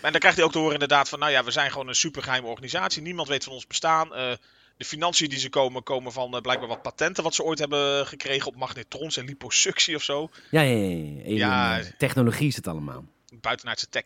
[0.00, 1.94] En dan krijgt hij ook te horen inderdaad van, nou ja, we zijn gewoon een
[1.94, 3.02] supergeheime organisatie.
[3.02, 4.14] Niemand weet van ons bestaan.
[4.14, 4.32] Eh,
[4.76, 8.06] de financiën die ze komen, komen van eh, blijkbaar wat patenten wat ze ooit hebben
[8.06, 10.30] gekregen op magnetrons en liposuctie of zo.
[10.50, 10.86] Ja, ja, ja.
[10.86, 11.22] ja.
[11.24, 11.78] Alien, Ja.
[11.80, 13.04] eh, Technologie is het allemaal.
[13.40, 14.04] Buitenaardse tech.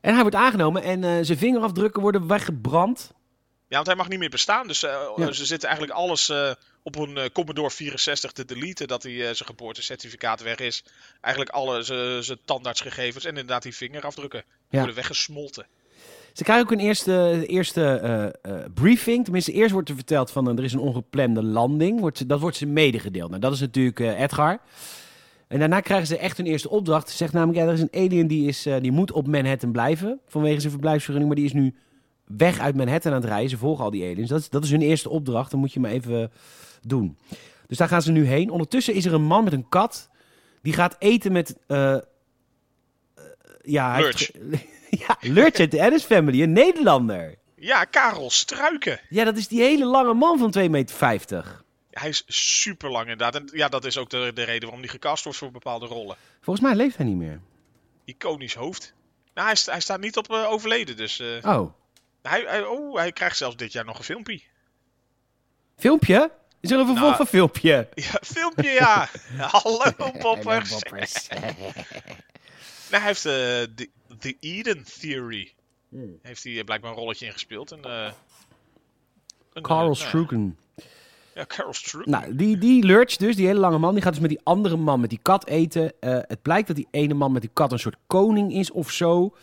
[0.00, 3.12] En hij wordt aangenomen en zijn vingerafdrukken worden weggebrand.
[3.74, 4.66] Ja, want hij mag niet meer bestaan.
[4.66, 5.32] Dus eh, Ja.
[5.32, 6.50] ze zitten eigenlijk alles eh,
[6.82, 8.88] op een eh, Commodore 64 te deleten.
[8.88, 10.84] Dat hij eh, zijn geboortecertificaat weg is.
[11.20, 14.42] Eigenlijk alle zijn zijn tandartsgegevens en inderdaad die vingerafdrukken.
[14.70, 14.78] Ja.
[14.78, 15.66] worden weggesmolten.
[16.32, 19.24] Ze krijgen ook een eerste, eerste eh, eh, briefing.
[19.24, 22.00] Tenminste, eerst wordt er verteld van eh, er is een ongepland landing.
[22.00, 23.28] Wordt, ze- dat wordt ze medegedeeld.
[23.28, 24.58] Nou, dat is natuurlijk eh, Edgar.
[25.48, 27.10] En daarna krijgen ze echt hun eerste opdracht.
[27.10, 29.72] Ze zegt namelijk, ja, er is een alien die, is, eh, die moet op Manhattan
[29.72, 30.20] blijven.
[30.28, 31.34] Vanwege zijn verblijfsvergunning.
[31.34, 31.74] Maar die is nu
[32.24, 33.50] weg uit Manhattan aan het reizen.
[33.50, 34.28] Ze volgen al die aliens.
[34.28, 35.50] Dat is, dat is hun eerste opdracht.
[35.50, 36.32] Dat moet je maar even
[36.82, 37.18] doen.
[37.66, 38.50] Dus daar gaan ze nu heen.
[38.50, 40.10] Ondertussen is er een man met een kat.
[40.62, 41.56] Die gaat eten met...
[41.66, 41.96] eh,
[43.62, 44.30] ja, Lurch.
[44.90, 46.42] ja, Lurch uit de Addams Family.
[46.42, 47.34] Een Nederlander.
[47.56, 49.00] Ja, Karel Struiken.
[49.08, 51.62] Ja, dat is die hele lange man van 2,50 meter.
[51.90, 53.34] Hij is super lang inderdaad.
[53.34, 56.16] En ja, dat is ook de, de reden waarom hij gecast wordt voor bepaalde rollen.
[56.40, 57.40] Volgens mij leeft hij niet meer.
[58.04, 58.94] Iconisch hoofd.
[59.34, 61.72] Nou, hij, hij staat niet op eh, overleden, dus Oh,
[62.28, 64.40] hij, hij, oh, hij krijgt zelfs dit jaar nog een filmpje.
[65.76, 66.30] filmpje?
[66.60, 67.88] Is er een vervolg Nou, van filmpje?
[67.94, 69.08] Ja, filmpje ja.
[69.52, 70.70] Hallo poppers.
[72.90, 73.32] Nou, hij heeft eh,
[73.74, 75.52] de The Eden Theory.
[75.88, 76.18] Hmm.
[76.22, 77.72] Heeft hij eh, blijkbaar een rolletje ingespeeld.
[77.72, 78.12] En, eh,
[79.52, 80.58] een, Carl eh, nou, Strucken.
[81.34, 82.10] Ja, Carl Strucken.
[82.10, 84.76] Nou, die, die Lurch dus, die hele lange man, die gaat dus met die andere
[84.76, 85.92] man met die kat eten.
[86.00, 88.90] Eh, het blijkt dat die ene man met die kat een soort koning is of
[88.90, 89.36] zo.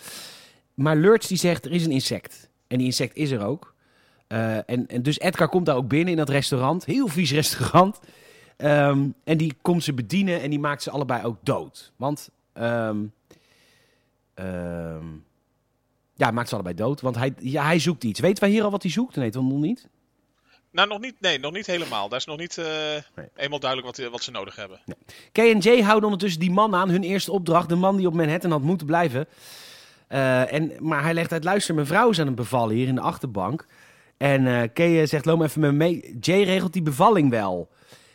[0.73, 2.49] Maar Lurch die zegt, er is een insect.
[2.71, 3.73] En die insect is er ook.
[4.27, 6.85] Eh, en, en dus Edgar komt daar ook binnen in dat restaurant.
[6.85, 7.99] Heel vies restaurant.
[8.57, 11.91] Ehm, en die komt ze bedienen en die maakt ze allebei ook dood.
[11.95, 12.97] Want, ehm,
[14.33, 15.05] ehm,
[16.15, 17.01] ja, maakt ze allebei dood.
[17.01, 18.19] Want hij, ja, hij zoekt iets.
[18.19, 19.15] Weten wij hier al wat hij zoekt?
[19.15, 19.87] Nee, toch nog niet?
[20.71, 22.09] Nou, nog niet, nee, nog niet helemaal.
[22.09, 22.95] Daar is nog niet eh,
[23.35, 24.79] eenmaal duidelijk wat, wat ze nodig hebben.
[25.31, 27.69] K&J houden ondertussen die man aan, hun eerste opdracht.
[27.69, 29.27] De man die op Manhattan had moeten blijven.
[30.11, 32.95] Eh, en, maar hij legt uit, luister, mijn vrouw is aan het bevallen hier in
[32.95, 33.65] de achterbank.
[34.17, 36.17] En eh Kay zegt, loop even met me mee.
[36.19, 37.69] Jay regelt die bevalling wel.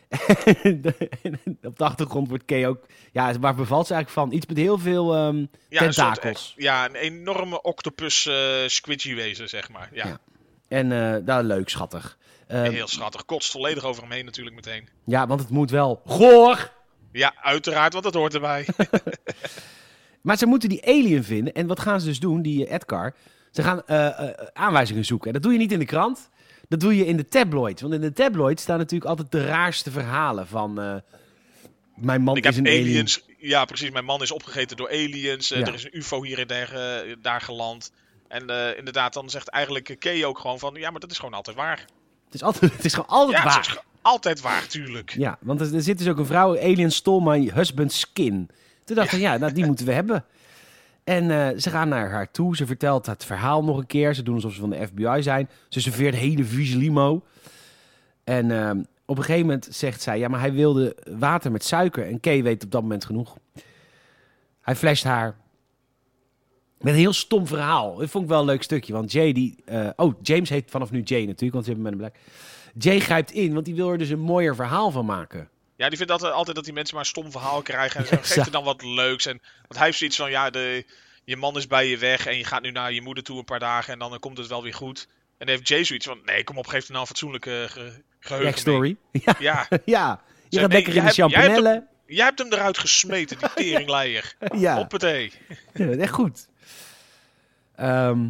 [1.63, 2.87] op de achtergrond wordt Kay ook...
[3.13, 4.37] Ja, waar bevalt ze eigenlijk van?
[4.37, 5.37] Iets met heel veel ehm,
[5.69, 6.55] Ja, een soort, tentakels.
[6.57, 8.35] eh, ja, een enorme octopus eh
[8.67, 9.89] squidgy wezen, zeg maar.
[9.93, 10.19] Ja, Ja.
[10.69, 12.19] En eh daar leuk, schattig.
[12.47, 13.25] Eh, heel schattig.
[13.25, 14.89] Kotst volledig over hem heen natuurlijk meteen.
[15.05, 16.73] ja, want het moet wel goor.
[17.13, 18.67] Ja, uiteraard, want dat hoort erbij.
[20.27, 21.53] Maar ze moeten die alien vinden.
[21.55, 23.15] En wat gaan ze dus doen, die eh, Edgar?
[23.51, 25.27] Ze gaan eh, eh, aanwijzingen zoeken.
[25.27, 26.31] En dat doe je niet in de krant.
[26.69, 27.83] Dat doe je in de tabloids.
[27.83, 31.03] Want in de tabloids staan natuurlijk altijd de raarste verhalen van...
[31.95, 32.81] mijn man Ik is een alien.
[32.81, 33.25] aliens.
[33.39, 33.91] Ja, precies.
[33.91, 35.49] Mijn man is opgegeten door aliens.
[35.49, 35.57] Ja.
[35.57, 36.71] Er is een UFO hier en daar,
[37.23, 37.93] daar geland.
[38.29, 40.75] En inderdaad, dan zegt eigenlijk Kay ook gewoon van...
[40.75, 41.85] Ja, maar dat is gewoon altijd waar.
[42.25, 43.61] Het, is altijd, het is gewoon altijd Ja, het waar.
[43.61, 45.15] is gewoon altijd waar, tuurlijk.
[45.19, 46.59] Ja, want er, er zit dus ook een vrouw...
[46.59, 48.51] Alien stole my husband's skin.
[48.87, 50.25] Toen dacht ik, ja, nou, die moeten we hebben.
[51.05, 52.57] En eh, ze gaan naar haar toe.
[52.57, 54.15] Ze vertelt het verhaal nog een keer.
[54.15, 55.49] Ze doen alsof ze van de FBI zijn.
[55.69, 57.25] Ze serveert hele vieze limo.
[58.25, 60.19] En ehm, op een gegeven moment zegt zij...
[60.19, 62.07] Ja, maar hij wilde water met suiker.
[62.07, 63.37] En Kay weet op dat moment genoeg.
[64.61, 65.37] Hij flasht haar.
[66.79, 67.97] Met een heel stom verhaal.
[67.97, 68.93] Dat vond ik wel een leuk stukje.
[68.93, 69.63] Want Jay die...
[69.65, 71.53] eh, oh, James heet vanaf nu Jay natuurlijk.
[71.53, 72.17] Want ze hebben met een black.
[72.79, 73.53] Jay grijpt in.
[73.53, 75.49] Want die wil er dus een mooier verhaal van maken.
[75.77, 78.01] Ja, die vindt altijd, altijd dat die mensen maar een stom verhaal krijgen.
[78.01, 79.27] En zo, geef er dan wat leuks.
[79.27, 80.85] En, want hij heeft zoiets van, ja, de,
[81.25, 82.27] je man is bij je weg.
[82.27, 83.93] En je gaat nu naar je moeder toe een paar dagen.
[83.93, 85.09] En dan komt het wel weer goed.
[85.39, 88.03] En dan heeft Jay zoiets van, nee, kom op, geef er nou een fatsoenlijke ge,
[88.21, 88.45] geheugen mee.
[88.45, 88.97] Backstory.
[89.13, 90.21] Ja, Ja, ja.
[90.49, 94.35] Je gaat nee, lekker in de jij hebt- jij hem eruit gesmeten, die teringleier.
[94.55, 94.77] Ja.
[94.77, 95.33] Hoppatee.
[95.75, 96.49] Ja, echt goed.
[97.77, 98.29] Ehm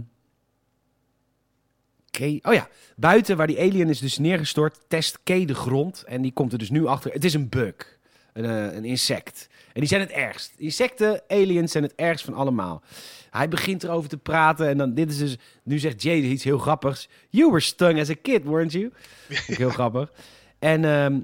[2.17, 6.05] Kay- oh ja, buiten waar die alien is dus neergestort, test Kay de grond.
[6.07, 7.13] En die komt er dus nu achter.
[7.13, 7.99] Het is een bug,
[8.33, 9.49] een, eh, een insect.
[9.73, 10.53] En die zijn het ergst.
[10.57, 12.83] Insecten, aliens zijn het ergst van allemaal.
[13.31, 16.59] Hij begint erover te praten en dan, dit is dus, nu zegt Jay iets heel
[16.59, 17.09] grappigs.
[17.29, 18.93] You were stung as a kid, weren't you?
[19.29, 20.13] Heel grappig.
[20.59, 21.19] En ehm,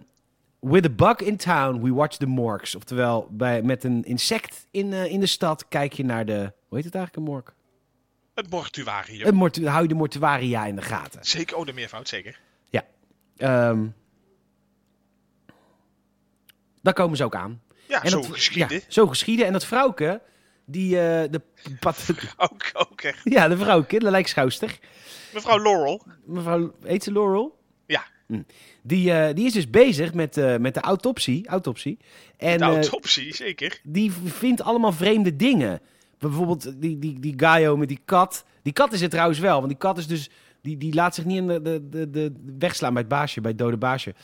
[0.60, 2.74] with a bug in town, we watch the morgues.
[2.74, 6.76] Oftewel, bij, met een insect in, eh, in de stad kijk je naar de, hoe
[6.76, 7.54] heet het eigenlijk, een morgue?
[8.34, 9.34] Het mortuarium.
[9.34, 11.24] Mortu hou je de mortuaria in de gaten.
[11.24, 12.40] Zeker, oh, de meervoud, zeker.
[13.36, 13.86] Ehm
[16.82, 17.62] daar komen ze ook aan.
[17.88, 18.76] Ja, En zo dat- geschieden.
[18.76, 19.46] Ja, zo geschieden.
[19.46, 20.20] En dat vrouwke,
[20.64, 21.40] die, eh, de,
[21.80, 23.20] pat, Ook, ook echt.
[23.24, 24.78] ja, de vrouwke, de lijkschouwster.
[25.34, 26.02] Mevrouw Laurel.
[26.24, 27.58] Mevrouw, heet ze Laurel?
[27.86, 28.04] Ja.
[28.26, 28.42] Hm.
[28.82, 31.48] Die, eh, die is dus bezig met, eh, met de autopsie.
[31.48, 31.98] autopsie.
[32.36, 33.80] En De autopsie, zeker.
[33.82, 35.80] die vindt allemaal vreemde dingen.
[36.22, 38.44] Bijvoorbeeld die, die, die Gaio met die kat.
[38.62, 40.30] Die kat is het trouwens wel, want die kat is dus...
[40.60, 43.50] Die, die laat zich niet in de, de, de, de wegslaan bij het baasje, bij
[43.50, 44.14] het dode baasje.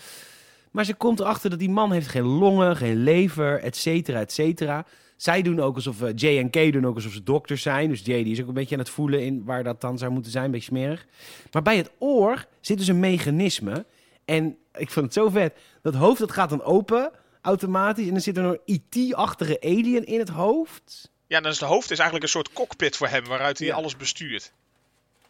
[0.71, 4.33] Maar ze komt erachter dat die man heeft geen longen, geen lever, et cetera, et
[4.33, 4.87] cetera.
[5.17, 6.03] Zij doen ook alsof...
[6.15, 7.89] Jay en Kay doen ook alsof ze dokters zijn.
[7.89, 10.13] Dus Jay die is ook een beetje aan het voelen in waar dat dan zou
[10.13, 10.45] moeten zijn.
[10.45, 11.07] Een beetje smerig.
[11.53, 13.87] Maar bij het oor zit dus een mechanisme.
[14.25, 15.55] En ik vond het zo vet.
[15.83, 18.07] Dat hoofd dat gaat dan open, automatisch.
[18.07, 21.11] En dan zit er een IT-achtige alien in het hoofd.
[21.29, 23.75] Ja, dan is de hoofd is eigenlijk een soort cockpit voor hem, waaruit hij Ja.
[23.75, 24.53] alles bestuurt.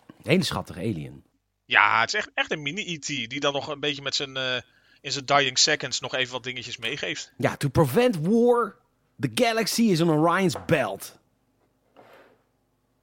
[0.06, 1.22] Een hele schattige alien.
[1.64, 3.06] Ja, het is echt, echt een mini-E.T.
[3.06, 4.36] die dan nog een beetje met zijn...
[4.36, 4.56] eh,
[5.00, 7.32] in zijn dying seconds nog even wat dingetjes meegeeft.
[7.36, 8.76] Ja, to prevent war,
[9.20, 11.18] the galaxy is on Orion's belt.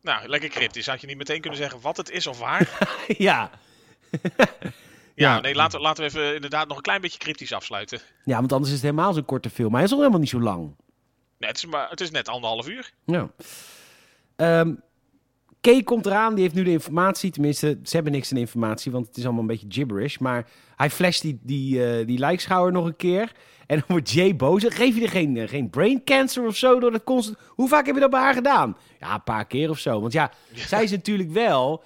[0.02, 0.88] Nou, lekker cryptisch.
[0.88, 2.78] Had je niet meteen kunnen zeggen wat het is of waar?
[3.08, 3.50] ja.
[5.18, 5.40] Ja, Ja.
[5.40, 8.00] nee, laten, laten we even inderdaad nog een klein beetje cryptisch afsluiten.
[8.24, 9.68] ja, want anders is het helemaal zo'n korte film.
[9.70, 10.76] Maar hij is al helemaal niet zo lang.
[11.38, 12.94] Nee, het is, maar, het is net anderhalf uur.
[13.06, 13.30] Ja.
[15.66, 17.32] Kay komt eraan, die heeft nu de informatie.
[17.32, 20.18] Tenminste, ze hebben niks aan informatie, want het is allemaal een beetje gibberish.
[20.18, 23.32] Maar hij flasht die, die, eh, die lijkschouwer nog een keer.
[23.68, 24.64] En dan wordt Jay boos.
[24.68, 27.38] Geef je er geen, eh, geen brain cancer of zo door dat constant...
[27.48, 28.78] Hoe vaak heb je dat bij haar gedaan?
[29.00, 30.02] Ja, een paar keer of zo.
[30.02, 31.84] Want ja, zij is natuurlijk wel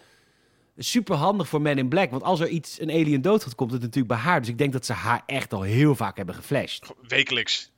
[0.77, 2.11] super handig voor Men in Black.
[2.11, 4.39] Want als er iets, een alien doodgaat, komt het natuurlijk bij haar.
[4.39, 6.93] Dus ik denk dat ze haar echt al heel vaak hebben geflasht.
[7.07, 7.71] Wekelijks.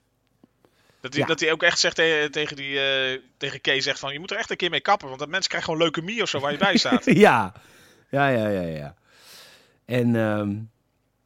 [1.01, 1.27] Dat hij, Ja.
[1.27, 4.13] dat hij ook echt zegt te- tegen, die, eh, tegen Kay zegt van...
[4.13, 5.07] Je moet er echt een keer mee kappen.
[5.07, 7.05] Want dat mensen krijgen gewoon leukemie of zo waar je bij staat.
[7.27, 7.53] ja.
[8.09, 8.95] ja, ja, ja, ja.
[9.85, 10.47] En, ehm,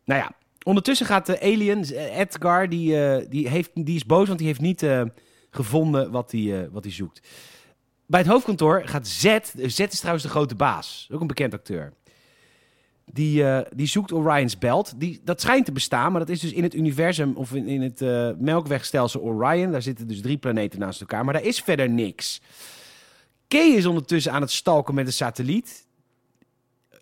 [0.05, 0.31] nou ja,
[0.63, 4.47] ondertussen gaat de alien, eh, Edgar, die, eh, die, heeft, die is boos, want die
[4.47, 4.85] heeft niet
[5.51, 7.27] gevonden wat hij, wat hij zoekt.
[8.07, 11.93] Bij het hoofdkantoor gaat Z, Z is trouwens de grote baas, ook een bekend acteur.
[13.11, 14.99] Die, eh, die zoekt Orion's belt.
[14.99, 17.81] Die, dat schijnt te bestaan, maar dat is dus in het universum of in, in
[17.81, 19.71] het eh, melkwegstelsel Orion.
[19.71, 22.41] Daar zitten dus drie planeten naast elkaar, maar daar is verder niks.
[23.47, 25.87] Kay is ondertussen aan het stalken met een satelliet.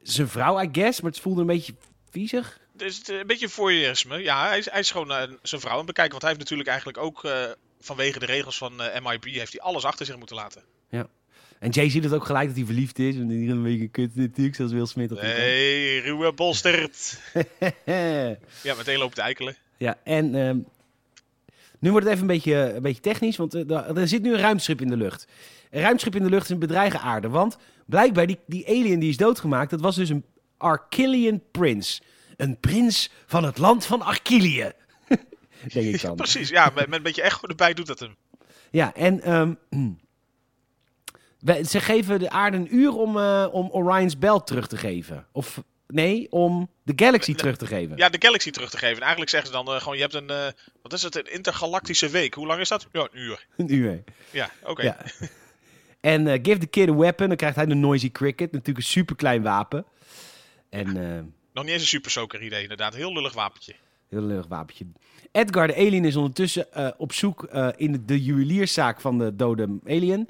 [0.02, 1.74] Zijn vrouw, I guess, maar het voelde een beetje
[2.10, 2.60] viezig.
[2.78, 4.18] Het, eh, een beetje voyeurisme.
[4.18, 6.12] Ja, hij is, is gewoon zijn vrouw aan bekijken.
[6.12, 7.28] Want hij heeft natuurlijk eigenlijk ook...
[7.80, 10.73] vanwege de regels van MIB heeft hij alles achter zich moeten laten.
[11.64, 13.16] En Jay ziet het ook gelijk dat hij verliefd is.
[13.16, 15.22] En die een beetje kut natuurlijk, zoals Will Smith.
[15.22, 17.20] Nee, ruwe bolstert.
[18.64, 19.56] Ja, meteen loopt de eikelen.
[19.78, 20.58] ja, en ehm,
[21.80, 24.40] nu wordt het even een beetje, een beetje technisch, want eh, er zit nu een
[24.40, 25.28] ruimteschip in de lucht.
[25.72, 29.10] Een ruimteschip in de lucht is een bedreige aarde, want blijkbaar die, die alien die
[29.10, 30.26] is doodgemaakt, dat was dus een
[30.58, 32.02] Archilian prins.
[32.38, 34.72] Een prins van het land van Archilië.
[35.74, 36.16] Denk ik dan.
[36.26, 38.16] Precies, ja, met, met een beetje echo erbij doet dat hem.
[38.72, 39.54] Ja, en ehm,
[41.46, 45.26] ze geven de aarde een uur om, eh, om Orion's belt terug te geven.
[45.32, 47.98] Of nee, om de galaxy terug te geven.
[47.98, 48.96] Ja, de Galaxy terug te geven.
[48.96, 50.48] En eigenlijk zeggen ze dan eh, gewoon, je hebt een, eh,
[50.82, 52.34] wat is het, een intergalactische week.
[52.34, 52.88] Hoe lang is dat?
[52.92, 53.48] Ja, een uur.
[53.58, 54.04] Een uur.
[54.32, 54.84] Ja, oké.
[54.84, 54.98] Ja.
[56.02, 57.28] En give the kid a weapon.
[57.28, 58.52] Dan krijgt hij de Noisy Cricket.
[58.52, 59.86] Natuurlijk een superklein wapen.
[60.70, 60.94] En
[61.54, 62.96] Nog niet eens een super soaker idee, inderdaad.
[62.96, 63.76] Heel lullig wapentje.
[64.10, 64.86] heel lullig wapentje.
[65.32, 66.68] Edgar, de alien, is ondertussen
[67.00, 67.44] op zoek
[67.76, 70.30] in de, de juwelierszaak van de dode alien.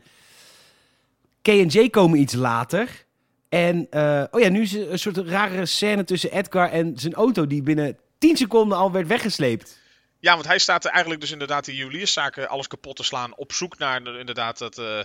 [1.44, 3.06] K en J komen iets later.
[3.50, 7.14] En, eh, oh ja, nu is er een soort rare scène tussen Edgar en zijn
[7.14, 7.48] auto...
[7.48, 9.80] die binnen 10 seconden al werd weggesleept.
[10.20, 13.36] Ja, want hij staat er eigenlijk dus inderdaad die juwelierszaken alles kapot te slaan.
[13.36, 15.00] Op zoek naar inderdaad dat, eh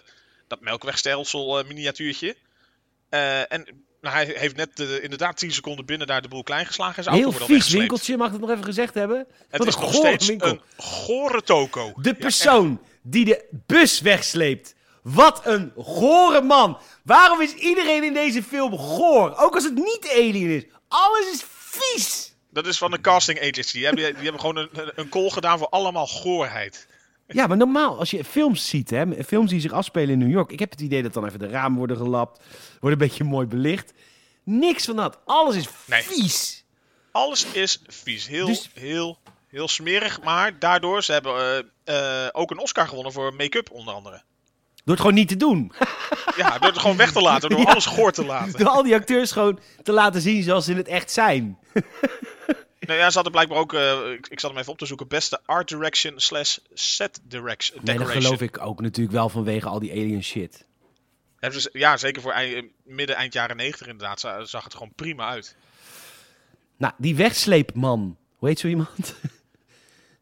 [0.48, 2.37] dat melkwegstelsel eh, miniatuurtje.
[3.48, 3.66] En
[4.01, 6.96] nou, hij heeft net de, inderdaad 10 seconden binnen daar de boel klein geslagen.
[6.96, 9.27] en Zijn Heel vies winkeltje, mag ik het nog even gezegd hebben?
[9.48, 10.48] Het Wat is een nog steeds winkel.
[10.51, 11.92] een gore toko.
[11.96, 14.74] De Ja, persoon die de bus wegsleept.
[15.14, 16.79] Wat een gore man.
[17.05, 19.37] Waarom is iedereen in deze film goor?
[19.37, 20.64] Ook als het niet alien is.
[20.88, 22.35] Alles is vies.
[22.51, 23.73] Dat is van de casting agency.
[23.77, 26.87] Die hebben, die hebben gewoon een, een call gedaan voor allemaal goorheid.
[27.27, 30.51] Ja, maar normaal, als je films ziet, hè, films die zich afspelen in New York.
[30.51, 32.40] Ik heb het idee dat dan even de ramen worden gelapt.
[32.81, 33.92] Wordt een beetje mooi belicht.
[34.44, 35.18] Niks van dat.
[35.25, 36.03] Alles is Nee.
[36.03, 36.64] vies.
[37.12, 38.27] Alles is vies.
[38.27, 39.18] Heel, Dus- heel,
[39.49, 40.23] heel smerig.
[40.23, 44.23] Maar daardoor, ze hebben eh, eh, ook een Oscar gewonnen voor make-up onder andere.
[44.88, 45.72] Door het gewoon niet te doen.
[46.37, 47.51] Ja, door het gewoon weg te laten.
[47.51, 47.64] Door Ja.
[47.64, 48.59] alles goor te laten.
[48.59, 51.59] Door al die acteurs gewoon te laten zien zoals ze in het echt zijn.
[52.81, 55.09] Nou ja, ze hadden blijkbaar ook, eh, ik, ik zat hem even op te zoeken,
[55.09, 57.81] beste art direction slash set direction.
[57.83, 60.66] Nee, dat geloof ik ook natuurlijk wel vanwege al die alien shit.
[61.72, 62.35] Ja, zeker voor
[62.85, 65.57] midden, eind jaren 90 inderdaad, za- zag het gewoon prima uit.
[66.79, 68.16] Nou, die wegsleepman.
[68.37, 69.14] Hoe heet zo iemand?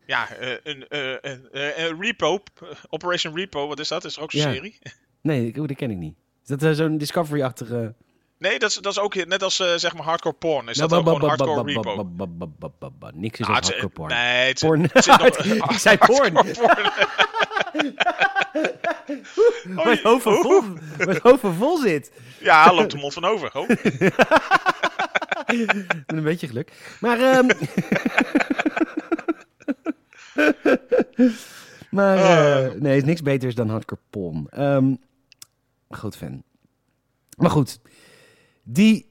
[0.06, 2.42] Ja, eh, een, eh, een, eh, een Repo,
[2.88, 4.04] Operation Repo, wat is dat?
[4.04, 4.52] Is er ook zo'n Ja.
[4.52, 4.78] serie?
[5.20, 6.14] Nee, oh, dat ken ik niet.
[6.46, 7.94] Is dat zo'n Discovery-achtige...
[8.38, 10.68] Nee, dat is, dat is ook net als zeg maar hardcore porn.
[10.68, 12.10] Is dat ook gewoon hardcore Repo?
[13.14, 14.08] Niks is hardcore porn.
[14.12, 14.84] Nee, het, Porn.
[15.70, 16.32] Ik zei porn.
[19.64, 20.62] Mijn hoofd van vol,
[20.96, 22.12] mijn hoofd van vol zit.
[22.40, 23.50] Ja, loopt de mond van over.
[25.46, 26.96] Met een beetje geluk.
[27.00, 27.48] Maar, ehm
[31.90, 34.46] maar eh, nee, is niks beters dan Hardcore Pon.
[34.50, 34.94] Ehm
[35.90, 36.42] groot fan.
[37.36, 37.78] Maar goed,
[38.62, 39.06] die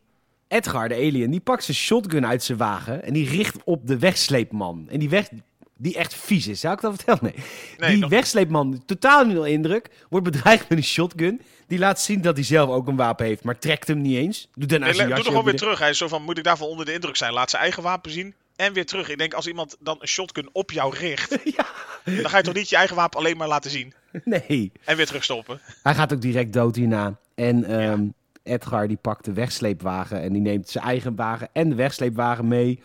[0.47, 3.99] Edgar, de alien, die pakt zijn shotgun uit zijn wagen en die richt op de
[3.99, 4.85] wegsleepman.
[4.89, 5.29] En die weg,
[5.77, 6.59] die echt vies is.
[6.59, 7.19] Zou ik dat vertellen?
[7.23, 7.45] Nee.
[7.77, 11.41] Nee, die nog- wegsleepman, totaal niet indruk, wordt bedreigd met een shotgun.
[11.67, 14.49] Die laat zien dat hij zelf ook een wapen heeft, maar trekt hem niet eens.
[14.53, 15.79] Doet daarna Nee, zijn le- doe jasje er gewoon weer terug.
[15.79, 17.33] Hij is zo van, moet ik daarvan onder de indruk zijn?
[17.33, 19.09] Laat zijn eigen wapen zien en weer terug.
[19.09, 21.65] Ik denk, als iemand dan een shotgun op jou richt, Ja.
[22.03, 24.71] dan ga je toch niet je eigen wapen alleen maar laten zien Nee.
[24.85, 25.59] en weer terugstoppen.
[25.83, 27.17] Hij gaat ook direct dood hierna.
[27.35, 28.07] En ehm,
[28.43, 32.79] Edgar die pakt de wegsleepwagen en die neemt zijn eigen wagen en de wegsleepwagen mee.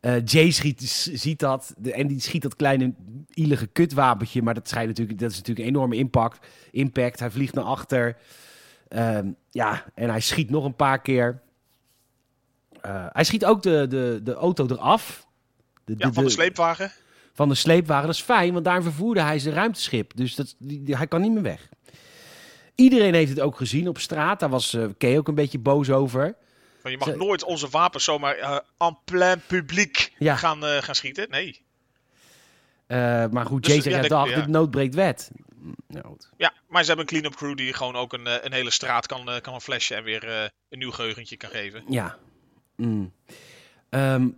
[0.00, 0.82] Eh, Jay schiet,
[1.12, 2.94] ziet dat de- en die schiet dat kleine
[3.34, 6.46] ielige kutwapentje, maar dat, schijnt natuurlijk, dat is natuurlijk een enorme impact.
[6.70, 7.20] impact.
[7.20, 8.16] Hij vliegt naar achter.
[8.88, 11.40] Ehm, ja, en hij schiet nog een paar keer.
[12.80, 15.26] Eh, hij schiet ook de, de, de auto eraf.
[15.84, 16.92] De, Ja, van de sleepwagen.
[17.34, 18.06] van de sleepwagen.
[18.06, 20.12] Dat is fijn, want daar vervoerde hij zijn ruimteschip.
[20.16, 21.68] Dus dat, die, hij kan niet meer weg.
[22.74, 24.40] Iedereen heeft het ook gezien op straat.
[24.40, 26.34] Daar was eh Kay ook een beetje boos over.
[26.82, 30.36] Van, je mag Ze- nooit onze wapens zomaar eh, en plein publiek Ja.
[30.36, 31.26] gaan, gaan schieten.
[31.30, 31.62] Nee.
[33.30, 34.34] Maar goed, Dus, Jay zegt, ja, ja, dat- dag, ja.
[34.36, 35.30] dit nood breekt wet.
[35.86, 36.16] Nou.
[36.36, 39.28] Ja, maar ze hebben een clean-up crew die gewoon ook een, een hele straat kan,
[39.42, 39.60] kan een
[39.96, 40.28] en weer
[40.68, 41.84] een nieuw geugentje kan geven.
[41.88, 42.16] Ja.
[42.78, 43.12] Mm.
[43.88, 44.28] Ehm,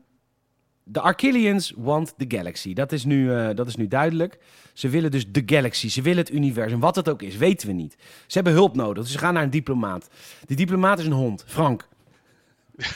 [0.83, 2.73] de Archelians want the galaxy.
[2.73, 4.39] Dat is, nu, eh, dat is nu duidelijk.
[4.73, 5.89] Ze willen dus de galaxy.
[5.89, 6.81] Ze willen het universum.
[6.81, 7.97] Wat het ook is, weten we niet.
[8.27, 9.03] Ze hebben hulp nodig.
[9.03, 10.09] Dus ze gaan naar een diplomaat.
[10.47, 11.45] Die diplomaat is een hond.
[11.47, 11.89] Frank.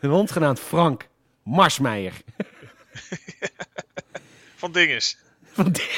[0.00, 1.08] een hond genaamd Frank
[1.42, 2.12] Marsmeijer.
[4.56, 5.18] Van dinges.
[5.42, 5.88] Van, di-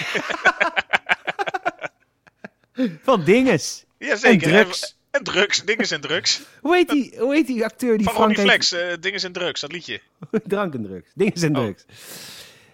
[3.03, 3.85] Van dinges.
[3.99, 4.55] Jazeker.
[4.55, 4.96] En drugs.
[5.19, 5.63] En, drugs.
[5.65, 6.41] Dinges en drugs.
[6.61, 8.51] Hoe heet die, hoe heet die acteur die Van Frank Ronnie?
[8.53, 8.73] Flex.
[8.73, 9.61] eh dinges en drugs.
[9.61, 10.01] Dat liedje.
[10.45, 11.11] Drank en drugs.
[11.15, 11.63] Dinges en Oh.
[11.63, 11.85] drugs.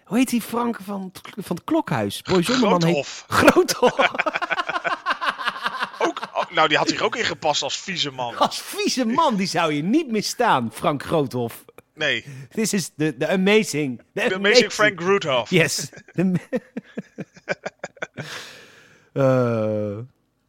[0.05, 2.23] Hoe heet die Frank van, het- van het Klokhuis?
[2.23, 2.95] Boy Zonderman heet...
[2.95, 3.25] Groothof.
[3.39, 3.99] Groothof.
[5.99, 8.37] Ook, oh, nou, die had zich ook ingepast als vieze man.
[8.37, 11.65] Als vieze man, die zou je niet misstaan, Frank Groothof.
[11.95, 12.25] Nee.
[12.51, 14.01] This is the, the amazing...
[14.15, 15.51] The De amazing Frank Groothoff.
[15.51, 15.89] Yes.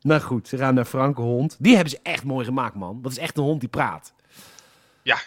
[0.04, 1.56] Nou goed, ze gaan naar Frank hond.
[1.60, 3.02] Die hebben ze echt mooi gemaakt, man.
[3.02, 4.14] Dat is echt een hond die praat.
[5.02, 5.18] Ja,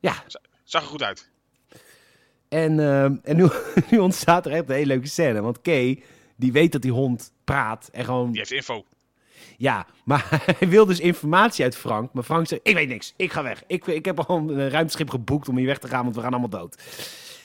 [0.00, 0.14] Ja,
[0.64, 1.30] zag er goed uit.
[2.48, 3.48] En, ehm, en nu,
[3.90, 5.40] nu ontstaat er echt een hele leuke scène.
[5.40, 6.02] Want Kay,
[6.36, 7.88] die weet dat die hond praat.
[7.92, 8.84] En gewoon, Die heeft info.
[9.56, 10.26] ja, maar
[10.58, 12.12] hij wil dus informatie uit Frank.
[12.12, 13.62] Maar Frank zegt, ik weet niks, ik ga weg.
[13.66, 16.30] Ik, ik heb al een ruimteschip geboekt om hier weg te gaan, want we gaan
[16.30, 16.82] allemaal dood.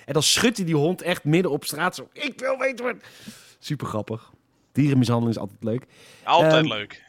[0.06, 2.08] En dan schudt hij die hond echt midden op straat zo.
[2.13, 2.95] Ik wil weten wat...
[3.60, 4.32] Super grappig.
[4.82, 5.86] Dierenmishandeling is altijd leuk.
[6.24, 7.04] Altijd Ehm, leuk.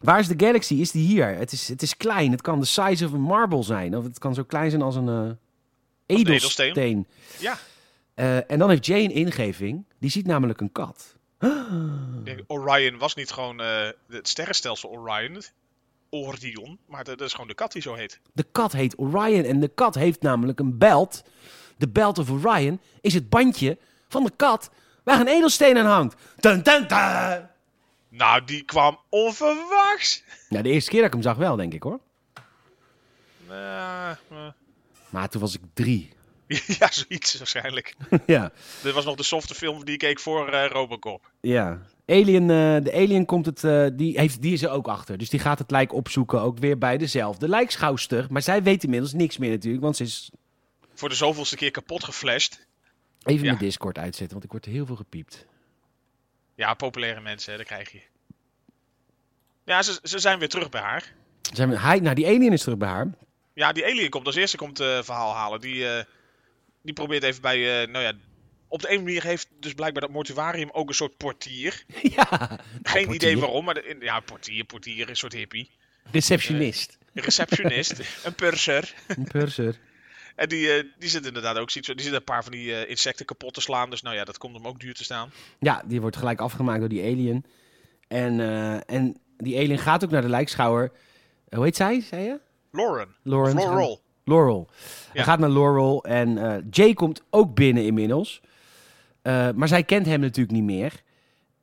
[0.00, 0.74] Waar is de Galaxy?
[0.74, 1.26] Is die hier?
[1.36, 2.30] Het is, het is klein.
[2.30, 3.96] Het kan de size of a marble zijn.
[3.96, 6.66] Of het kan zo klein zijn als een eh edelsteen.
[6.66, 7.06] edelsteen.
[7.38, 7.58] Ja.
[8.14, 9.84] Eh, en dan heeft Jay een ingeving.
[9.98, 11.16] Die ziet namelijk een kat.
[12.46, 15.42] Orion was niet gewoon eh, het sterrenstelsel Orion.
[16.10, 16.78] Orion.
[16.86, 18.20] Maar dat is gewoon de kat die zo heet.
[18.32, 21.22] De kat heet Orion en de kat heeft namelijk een belt.
[21.76, 24.70] De belt of Orion is het bandje van de kat
[25.02, 26.14] waar een edelsteen aan hangt.
[26.36, 27.50] Dun, dun, dun.
[28.08, 30.22] Nou, die kwam onverwachts.
[30.48, 32.00] Nou, de eerste keer dat ik hem zag wel, denk ik hoor.
[33.48, 34.16] Eh, eh.
[35.10, 36.12] Maar toen was ik drie.
[36.78, 37.94] ja, zoiets waarschijnlijk.
[38.26, 41.30] ja, Dit was nog de softe film die ik keek voor eh, Robocop.
[41.40, 41.80] ja.
[42.06, 43.60] Alien, de alien komt het,
[43.98, 45.18] die, heeft, die is er ook achter.
[45.18, 48.26] Dus die gaat het lijk opzoeken, ook weer bij dezelfde lijkschouwster.
[48.30, 50.30] Maar zij weet inmiddels niks meer natuurlijk, want ze is...
[50.94, 52.66] Voor de zoveelste keer kapot geflasht.
[53.24, 53.52] Even Ja.
[53.52, 55.46] mijn Discord uitzetten, want ik word heel veel gepiept.
[56.54, 58.00] Ja, populaire mensen, hè, dat krijg je.
[59.64, 61.12] Ja, ze, ze zijn weer terug bij haar.
[61.52, 63.10] Zijn we, hij, nou, die alien is terug bij haar.
[63.54, 65.60] Ja, die alien komt als eerste komt eh verhaal halen.
[65.60, 66.04] Die, eh,
[66.82, 68.12] die probeert even bij, eh, nou ja,
[68.68, 71.84] op de ene manier heeft dus blijkbaar dat mortuarium ook een soort portier.
[72.16, 72.26] ja.
[72.30, 72.48] Nou,
[72.82, 73.14] Geen portier.
[73.14, 75.70] idee waarom, maar de- ja, portier, portier, een soort hippie.
[76.10, 76.98] Receptionist.
[77.14, 78.94] Een receptionist, een purser.
[79.06, 79.78] Een purser.
[80.42, 82.74] En die, eh, die zit inderdaad ook ziet, zo- die zit een paar van die
[82.74, 83.90] eh, insecten kapot te slaan.
[83.90, 85.30] Dus nou ja, dat komt hem ook duur te staan.
[85.58, 87.44] Ja, die wordt gelijk afgemaakt door die alien.
[88.08, 90.92] En, eh, en die alien gaat ook naar de lijkschouwer.
[91.48, 92.40] Hoe heet zij, zei je?
[92.70, 93.08] Lauren.
[93.22, 93.56] Lawrence.
[93.56, 94.00] Of Laurel.
[94.24, 94.68] Laurel.
[94.72, 95.22] Hij Ja.
[95.22, 96.34] gaat naar Laurel en
[96.70, 98.40] Jay komt ook binnen inmiddels.
[99.54, 101.02] Maar zij kent hem natuurlijk niet meer.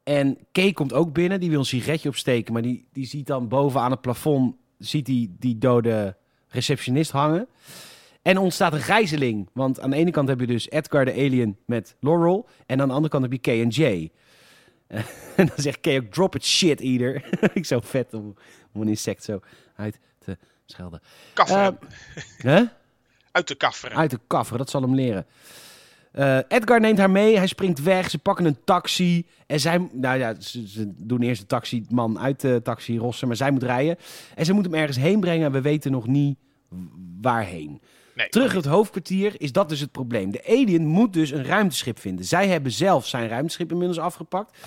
[0.03, 2.53] En Kay komt ook binnen, die wil een sigaretje opsteken.
[2.53, 6.15] Maar die, die ziet dan boven aan het plafond ziet die, die dode
[6.47, 7.47] receptionist hangen.
[8.29, 9.49] En ontstaat een gijzeling.
[9.53, 12.47] Want aan de ene kant heb je dus Edgar de alien met Laurel.
[12.65, 14.11] En aan de andere kant heb je Kay en Jay.
[15.35, 17.29] en dan zegt Kay ook, drop it shit eater.
[17.53, 18.35] ik zo vet om,
[18.73, 19.39] om een insect zo
[19.75, 21.01] uit te schelden.
[21.33, 21.79] Kafferen.
[22.37, 22.63] Hè?
[23.31, 23.97] Uit de kafferen.
[23.97, 25.25] Uit de kaffer, dat zal hem leren.
[26.11, 29.27] Eh, Edgar neemt haar mee, hij springt weg, ze pakken een taxi.
[29.47, 33.37] En zij, nou ja, ze, ze doen eerst de taximan uit de taxi rossen, maar
[33.37, 33.97] zij moet rijden.
[34.35, 36.37] En ze moet hem ergens heen brengen en we weten nog niet
[37.21, 37.81] waarheen.
[38.19, 40.31] Nee, Terug het hoofdkwartier is dat dus het probleem.
[40.31, 42.25] De alien moet dus een ruimteschip vinden.
[42.25, 44.57] Zij hebben zelf zijn ruimteschip inmiddels afgepakt.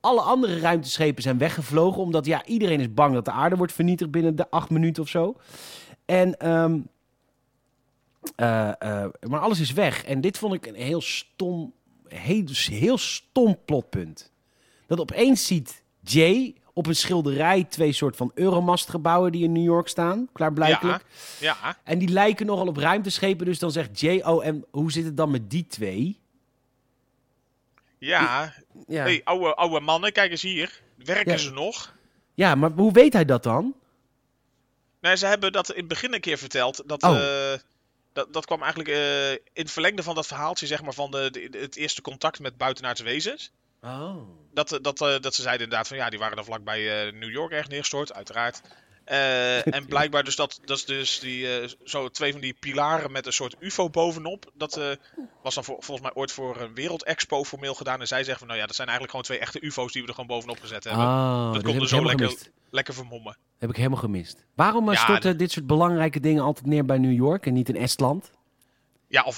[0.00, 4.10] Alle andere ruimteschepen zijn weggevlogen, omdat ja, iedereen is bang dat de aarde wordt vernietigd
[4.10, 5.36] binnen de acht minuten of zo.
[6.04, 6.78] En, ehm,
[8.36, 10.04] eh, eh, maar alles is weg.
[10.04, 11.72] En dit vond ik een heel stom,
[12.08, 14.32] heel, heel stom plotpunt.
[14.86, 19.88] Dat opeens ziet Jay op een schilderij twee soort van Euromastgebouwen die in New York
[19.88, 21.04] staan, klaarblijkelijk.
[21.38, 23.46] Ja, En die lijken nogal op ruimteschepen.
[23.46, 24.02] Dus dan zegt
[24.44, 26.18] en hoe zit het dan met die twee?
[27.98, 28.52] ja.
[28.86, 30.80] Ja, hey, oude, oude mannen, kijk eens hier.
[31.04, 31.38] Werken Ja.
[31.38, 31.94] ze nog?
[32.34, 33.74] ja maar hoe weet hij dat dan?
[35.00, 36.82] Nee, ze hebben dat in het begin een keer verteld.
[36.86, 37.16] Dat, Oh.
[37.52, 37.58] eh,
[38.12, 41.30] dat, dat kwam eigenlijk eh, in het verlengde van dat verhaaltje, zeg maar, van de,
[41.30, 43.50] de- het eerste contact met buitenaardse wezens.
[43.80, 44.16] Oh.
[44.52, 47.12] Dat, eh, dat, eh, dat ze zeiden inderdaad van ja, die waren dan vlakbij eh
[47.12, 48.60] New York erg neergestort, uiteraard.
[49.10, 51.46] En blijkbaar dus dat, dat is dus die,
[51.84, 54.50] zo twee van die pilaren met een soort ufo bovenop.
[54.54, 54.80] Dat
[55.42, 58.00] was dan voor, volgens mij ooit voor een wereldexpo formeel gedaan.
[58.00, 60.08] En zij zeggen van nou ja, dat zijn eigenlijk gewoon twee echte ufo's die we
[60.08, 61.04] er gewoon bovenop gezet hebben.
[61.04, 62.50] Ah, dat dat konden heb ik zo helemaal lekker, gemist.
[62.70, 63.36] lekker vermommen.
[63.58, 64.44] Heb ik helemaal gemist.
[64.54, 67.76] Waarom Ja, storten dit soort belangrijke dingen altijd neer bij New York en niet in
[67.76, 68.30] Estland?
[69.08, 69.36] Ja, of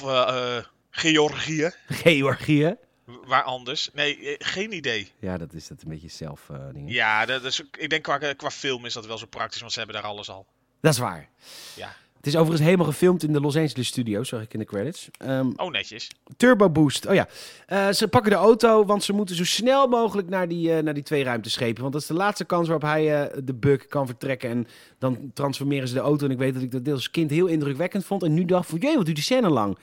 [0.90, 1.70] Georgië,
[2.04, 2.76] Georgië?
[3.24, 3.90] Waar anders.
[3.92, 5.12] Nee, eh, geen idee.
[5.18, 6.58] Ja, dat is dat een beetje zelf eh.
[6.86, 9.78] Ja, dat is, ik denk qua, qua film is dat wel zo praktisch, want ze
[9.78, 10.46] hebben daar alles al.
[10.80, 11.28] Dat is waar.
[11.76, 11.94] Ja.
[12.22, 15.08] Het is overigens helemaal gefilmd in de Los Angeles studio, zag ik in de credits.
[15.18, 16.10] Ehm, Oh, netjes.
[16.36, 17.06] Turbo Boost.
[17.06, 17.28] Oh ja.
[17.66, 20.94] Eh, ze pakken de auto, want ze moeten zo snel mogelijk naar die, eh, naar
[20.94, 21.80] die twee ruimteschepen.
[21.80, 24.50] Want dat is de laatste kans waarop hij eh, de bug kan vertrekken.
[24.50, 24.66] En
[24.98, 26.24] dan transformeren ze de auto.
[26.24, 28.22] En ik weet dat ik dat als kind heel indrukwekkend vond.
[28.22, 29.78] En nu dacht van, jee, wat duurt die scène lang?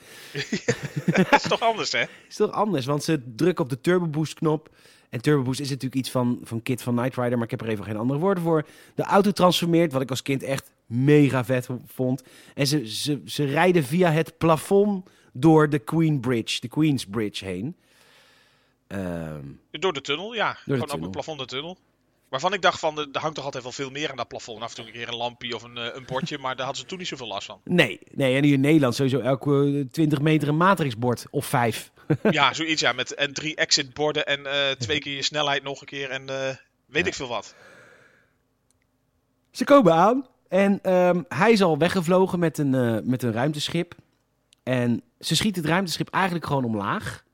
[1.30, 2.04] dat is toch anders, hè?
[2.28, 2.86] Is toch anders?
[2.86, 4.68] Want ze drukken op de Turbo Boost knop.
[5.10, 7.60] En Turbo Boost is natuurlijk iets van, van Kit van Knight Rider, maar ik heb
[7.60, 8.66] er even geen andere woorden voor.
[8.94, 12.22] De auto transformeert, wat ik als kind echt mega vet vond.
[12.54, 17.44] En ze, ze, ze rijden via het plafond door de Queen Bridge, de Queen's Bridge
[17.44, 17.76] heen.
[18.86, 20.52] Ehm, Door de tunnel, ja.
[20.52, 21.78] Gewoon op het plafond de tunnel.
[22.28, 24.62] Waarvan ik dacht van, er hangt toch altijd wel veel meer aan dat plafond.
[24.62, 26.82] Af en toe een keer een lampje of een, eh, een bordje, maar daar hadden
[26.82, 27.60] ze toen niet zoveel last van.
[27.64, 31.26] nee, nee, en hier in Nederland sowieso elke eh, 20 meter een matrixbord.
[31.30, 31.90] Of vijf.
[32.30, 35.80] ja, zoiets ja, met en drie exit borden en eh, twee keer je snelheid nog
[35.80, 36.56] een keer en eh,
[36.86, 37.54] weet ik veel wat.
[39.50, 43.94] Ze komen aan en ehm, hij is al weggevlogen met een, eh, met een ruimteschip.
[44.62, 47.24] En ze schiet het ruimteschip eigenlijk gewoon omlaag.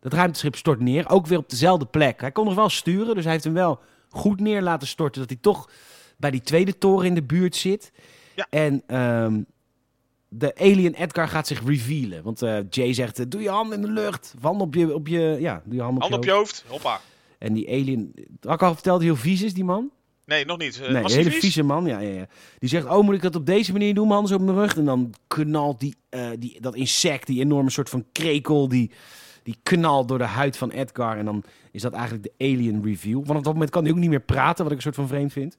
[0.00, 2.20] Dat ruimteschip stort neer, ook weer op dezelfde plek.
[2.20, 5.20] Hij kon nog wel sturen, dus hij heeft hem wel goed neer laten storten...
[5.20, 5.70] dat hij toch
[6.16, 7.92] bij die tweede toren in de buurt zit.
[8.34, 8.46] Ja.
[8.50, 9.42] En ehm,
[10.32, 12.22] de alien Edgar gaat zich revealen.
[12.22, 14.34] Want eh, Jay zegt, eh, doe je handen in de lucht.
[14.40, 16.64] Handen op je, op je, ja, doe je op Hand op je hoofd.
[16.66, 17.00] hoppa.
[17.38, 19.90] En die alien, had ik al verteld, heel vies is, die man?
[20.24, 20.80] Nee, nog niet.
[20.80, 21.40] Nee, was een hele vies?
[21.40, 21.86] vieze man.
[21.86, 22.26] Ja, ja, ja.
[22.58, 24.66] Die zegt, oh, moet ik dat op deze manier doen, mijn handen zo op mijn
[24.66, 24.76] rug?
[24.76, 25.96] En dan knalt die,
[26.38, 28.90] die, dat insect, die enorme soort van krekel, die,
[29.42, 31.18] die knalt door de huid van Edgar.
[31.18, 33.26] En dan is dat eigenlijk de alien review.
[33.26, 35.08] Want op dat moment kan hij ook niet meer praten, wat ik een soort van
[35.08, 35.56] vreemd vind.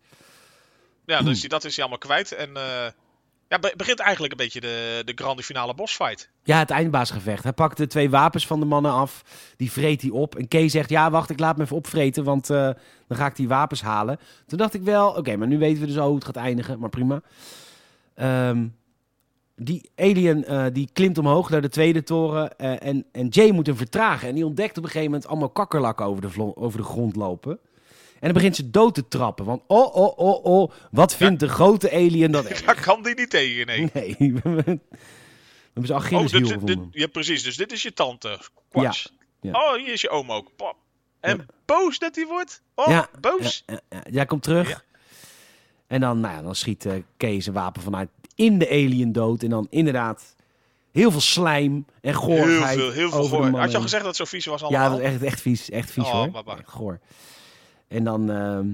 [1.05, 2.31] Ja, dus die, dat is hij allemaal kwijt.
[2.31, 2.49] En
[3.51, 6.29] ja, be- begint eigenlijk een beetje de, de grande finale bossfight.
[6.43, 7.43] Ja, het eindbaasgevecht.
[7.43, 9.23] Hij pakt de twee wapens van de mannen af.
[9.57, 10.35] Die vreet hij op.
[10.35, 12.69] En Kay zegt, ja, wacht, ik laat me even opvreten, want eh,
[13.07, 14.19] dan ga ik die wapens halen.
[14.47, 16.79] Toen dacht ik wel, oké, maar nu weten we dus al hoe het gaat eindigen.
[16.79, 17.21] Maar prima.
[18.15, 18.67] Ehm,
[19.55, 22.57] die alien eh, die klimt omhoog naar de tweede toren.
[22.57, 24.27] eh, en, en Jay moet hem vertragen.
[24.27, 27.59] En die ontdekt op een gegeven moment allemaal kakkerlakken over de, over de grond lopen.
[28.21, 29.45] En dan begint ze dood te trappen.
[29.45, 32.61] Want oh, oh, oh, oh, wat vindt de grote alien dat erg?
[32.65, 33.89] Daar kan die niet tegen, nee.
[33.93, 34.81] Nee, we hebben
[35.83, 37.43] ze Oh, Achilleshiel dit, dit, ja, precies.
[37.43, 38.39] Dus dit is je tante.
[38.69, 39.13] Kwats.
[39.41, 39.51] Ja.
[39.51, 40.51] Oh, hier is je oom ook.
[40.55, 40.75] Pop.
[41.19, 41.45] En Ja.
[41.65, 42.61] boos dat hij wordt.
[42.75, 43.63] Oh, Ja, boos.
[43.65, 44.69] Ja, ja, ja, komt terug.
[44.69, 44.81] Ja.
[45.87, 49.43] En dan, nou ja, dan schiet eh Kees zijn wapen vanuit in de alien dood.
[49.43, 50.35] En dan inderdaad
[50.91, 52.77] heel veel slijm en Heel goorheid.
[52.79, 53.59] veel, heel veel goor.
[53.59, 54.89] Had je al gezegd dat het zo vies was Ja, allemaal?
[54.89, 55.69] dat is echt, echt vies.
[55.69, 56.31] Echt vies Oh, hoor.
[56.31, 56.57] baba.
[56.65, 56.99] Goor.
[57.91, 58.67] En dan, ehm,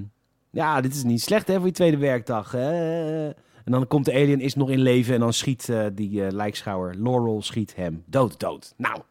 [0.50, 2.52] ja, dit is niet slecht hè, voor je tweede werkdag.
[2.52, 3.28] Hè?
[3.68, 5.14] En dan komt de alien, is nog in leven.
[5.14, 8.74] En dan schiet eh, die eh lijkschouwer, Laurel, schiet hem dood, dood.
[8.78, 9.02] Nou,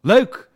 [0.00, 0.48] leuk.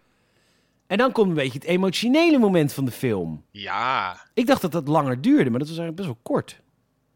[0.86, 3.44] En dan komt een beetje het emotionele moment van de film.
[3.50, 6.60] Ja, Ik dacht dat dat langer duurde, maar dat was eigenlijk best wel kort.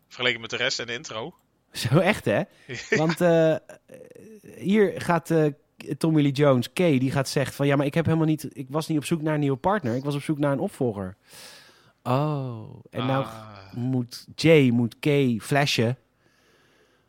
[0.07, 1.35] vergeleken met de rest en de intro.
[1.73, 2.43] Zo echt, hè?
[3.03, 3.57] Want eh,
[4.57, 5.47] hier gaat eh
[5.99, 7.67] Tommy Lee Jones, Kay, die gaat zeggen van...
[7.67, 9.95] Ja, maar ik, heb helemaal niet, ik was niet op zoek naar een nieuwe partner.
[9.95, 11.17] Ik was op zoek naar een opvolger.
[12.07, 13.73] Oh, en nou Ah.
[13.73, 15.99] moet Jay, moet Kay flashen...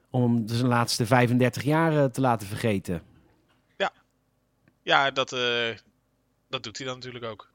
[0.09, 3.01] om hem zijn laatste 35 jaar eh, te laten vergeten.
[4.83, 5.75] Ja, dat, eh,
[6.49, 7.49] dat doet hij dan natuurlijk ook.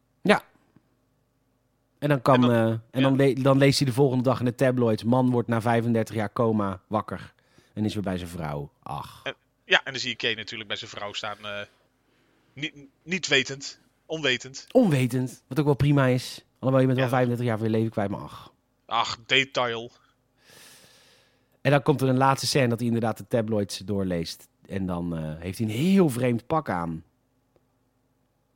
[1.99, 4.39] En dan, kan, En dan- eh, en dan, le- dan leest hij de volgende dag
[4.39, 5.05] in de tabloids...
[5.05, 7.35] man wordt na 35 jaar coma wakker
[7.73, 8.71] en is weer bij zijn vrouw.
[8.83, 9.23] Ach,
[9.65, 11.37] Ja, en dan zie je Kane natuurlijk bij zijn vrouw staan.
[12.53, 14.67] niet, niet wetend, onwetend.
[14.73, 16.45] onwetend, wat ook wel prima is.
[16.63, 17.27] Alhoewel je bent wel Ja.
[17.27, 18.53] 35 jaar van je leven kwijt, maar ach.
[18.87, 19.91] Ach, detail.
[21.61, 24.49] En dan komt er een laatste scène dat hij inderdaad de tabloids doorleest.
[24.67, 27.05] En dan eh, heeft hij een heel vreemd pak aan.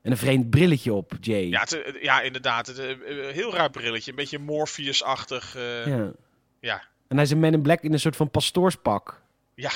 [0.03, 1.49] En een vreemd brilletje op, Jay.
[1.49, 2.67] Ja, het, eh, ja inderdaad.
[2.67, 2.97] Het, eh,
[3.33, 4.11] heel raar brilletje.
[4.11, 5.55] Een beetje Morpheus-achtig.
[5.87, 6.13] ja.
[6.61, 6.83] Ja.
[7.09, 9.23] En hij is een man in black in een soort van pastoorspak.
[9.55, 9.71] ja,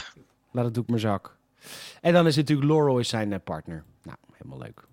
[0.52, 1.36] Laat het doe ik maar zak.
[2.00, 3.84] En dan is natuurlijk Laurel is zijn partner.
[4.02, 4.88] Nou, helemaal leuk.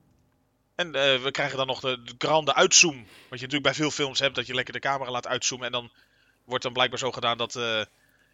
[0.78, 2.96] En eh, we krijgen dan nog de, de grande uitzoom.
[2.96, 5.66] Wat je natuurlijk bij veel films hebt, dat je lekker de camera laat uitzoomen.
[5.66, 5.92] En dan
[6.46, 7.82] wordt dan blijkbaar zo gedaan dat eh,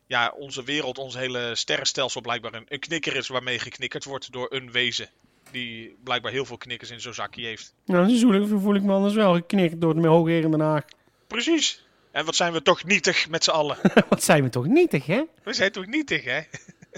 [0.07, 4.53] ja, onze wereld, ons hele sterrenstelsel blijkbaar een, een knikker is waarmee geknikkerd wordt door
[4.53, 5.09] een wezen.
[5.51, 7.73] Die blijkbaar heel veel knikkers in zo'n zakje heeft.
[7.85, 10.51] Nou, zo voel ik, zo voel ik me anders wel geknikt door het hoge in
[10.51, 10.85] Den Haag.
[11.27, 11.85] Precies.
[12.11, 13.77] En wat zijn we toch nietig met z'n allen.
[14.09, 15.23] Wat zijn we toch nietig, hè?
[15.43, 16.41] We zijn toch nietig, hè?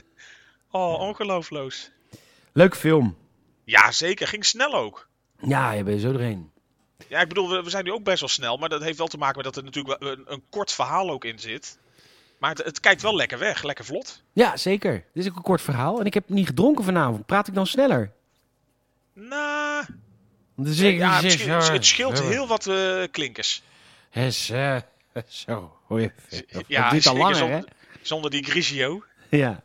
[0.72, 1.92] oh, ongeloofloos.
[2.54, 3.18] Leuk film.
[3.64, 4.28] Ja, zeker.
[4.28, 5.08] Ging snel ook.
[5.48, 6.52] Ja, je bent zo doorheen.
[7.08, 8.58] Ja, ik bedoel, we, we zijn nu ook best wel snel.
[8.58, 11.10] Maar dat heeft wel te maken met dat er natuurlijk wel een, een kort verhaal
[11.10, 11.78] ook in zit.
[12.38, 13.64] Maar het, het kijkt wel lekker weg.
[13.64, 14.24] Lekker vlot.
[14.34, 14.94] Ja, zeker.
[15.14, 16.00] Dit is ook een kort verhaal.
[16.00, 17.26] En ik heb niet gedronken vanavond.
[17.26, 18.12] Praat ik dan sneller?
[19.14, 19.86] Nou,
[20.56, 21.22] Dus ja,
[21.72, 23.64] het scheelt heel wat eh, klinkers.
[24.12, 24.78] Is, eh,
[25.28, 26.12] zo, hoor je.
[26.68, 27.40] Ja, duurt al langer, hè?
[27.40, 27.70] zonder,
[28.02, 29.04] zonder die Grigio.
[29.30, 29.64] Ja.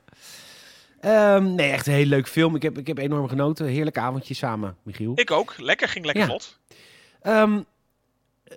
[1.01, 2.55] Ehm, nee, echt een hele leuke film.
[2.55, 3.67] Ik heb, ik heb enorm genoten.
[3.67, 5.13] Heerlijk avondje samen, Michiel.
[5.15, 5.55] Ik ook.
[5.59, 6.59] Lekker, ging lekker vlot.
[8.45, 8.55] Eh,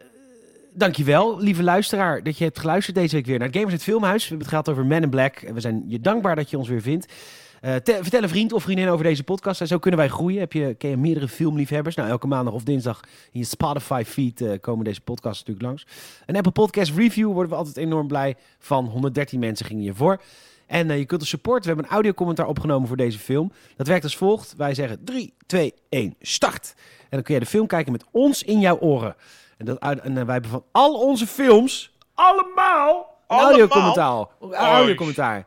[0.74, 4.22] dankjewel, lieve luisteraar, dat je hebt geluisterd deze week weer naar Gamers het Filmhuis.
[4.22, 5.36] We hebben het gehad over Men in Black.
[5.36, 7.14] En we zijn je dankbaar dat je ons weer vindt.
[7.62, 9.62] Eh, te- vertel een vriend of vriendin over deze podcast.
[9.62, 10.40] En zo kunnen wij groeien.
[10.40, 11.96] Heb je, ken je meerdere filmliefhebbers?
[11.96, 13.00] Nou, elke maandag of dinsdag
[13.32, 15.86] in je Spotify-feed eh, komen deze podcasts natuurlijk langs.
[16.26, 18.86] Een Apple Podcast Review worden we altijd enorm blij van.
[18.86, 20.22] 113 mensen gingen hiervoor.
[20.68, 21.62] En eh, je kunt ons supporten.
[21.62, 23.52] We hebben een audiocommentaar opgenomen voor deze film.
[23.76, 24.54] Dat werkt als volgt.
[24.58, 26.74] Wij zeggen 3, 2, 1, start.
[26.78, 29.16] En dan kun je de film kijken met ons in jouw oren.
[29.58, 34.26] En, dat, en eh, wij hebben van al onze films allemaal een audiocommentaar.
[34.52, 35.46] Audiocommentaar.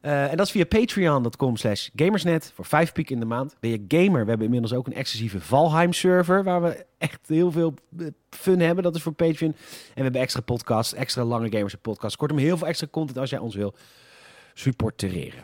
[0.00, 3.56] Eh, en dat is via patreon.com slash gamersnet voor vijf piek in de maand.
[3.60, 4.22] Ben je gamer?
[4.22, 7.74] We hebben inmiddels ook een exclusieve Valheim server waar we echt heel veel
[8.30, 8.84] fun hebben.
[8.84, 9.52] Dat is voor Patreon.
[9.52, 12.16] En we hebben extra podcasts, extra lange gamers podcasts.
[12.16, 13.74] Kortom, heel veel extra content als jij ons wil
[14.54, 15.42] supporteren.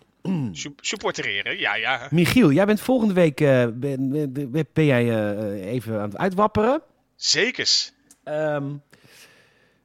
[0.52, 2.08] Sup- Supportereren, ja, ja.
[2.10, 6.82] Michiel, jij bent volgende week eh, ben, ben, ben jij eh, even aan het uitwapperen.
[7.16, 7.92] Zekers.
[8.24, 8.64] Ehm,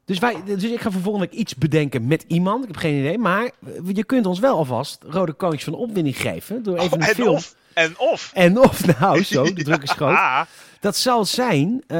[0.05, 2.61] dus, wij, dus ik ga voor volgende week iets bedenken met iemand.
[2.61, 3.17] Ik heb geen idee.
[3.17, 3.51] Maar
[3.93, 6.63] je kunt ons wel alvast rode koontjes van de opwinding geven.
[6.63, 7.35] Door even Oh, een en film.
[7.35, 7.55] of.
[7.73, 8.31] En of.
[8.33, 10.15] En of, nou zo, de druk is groot.
[10.27, 10.41] Ah,
[10.79, 11.83] Dat zal zijn...
[11.87, 11.97] eh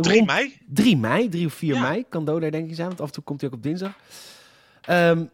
[0.00, 0.58] 3 rond mei.
[0.66, 1.80] 3 mei, 3 of 4 Ja.
[1.80, 2.04] mei.
[2.08, 3.92] Kan Doda denk ik zijn, want af en toe komt hij ook op dinsdag.
[4.82, 5.24] Ehm,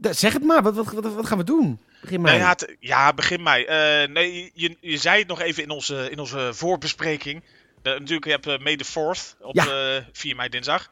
[0.00, 1.80] zeg het maar, wat, wat, wat, wat gaan we doen?
[2.00, 2.38] Begin mei.
[2.38, 3.64] Nee, ja, begin mei.
[3.64, 7.42] Eh, nee, je, je zei het nog even in onze, in onze voorbespreking.
[7.82, 9.96] De, natuurlijk, je hebt uh, May the 4th op Ja.
[9.96, 10.90] eh, 4 mei dinsdag.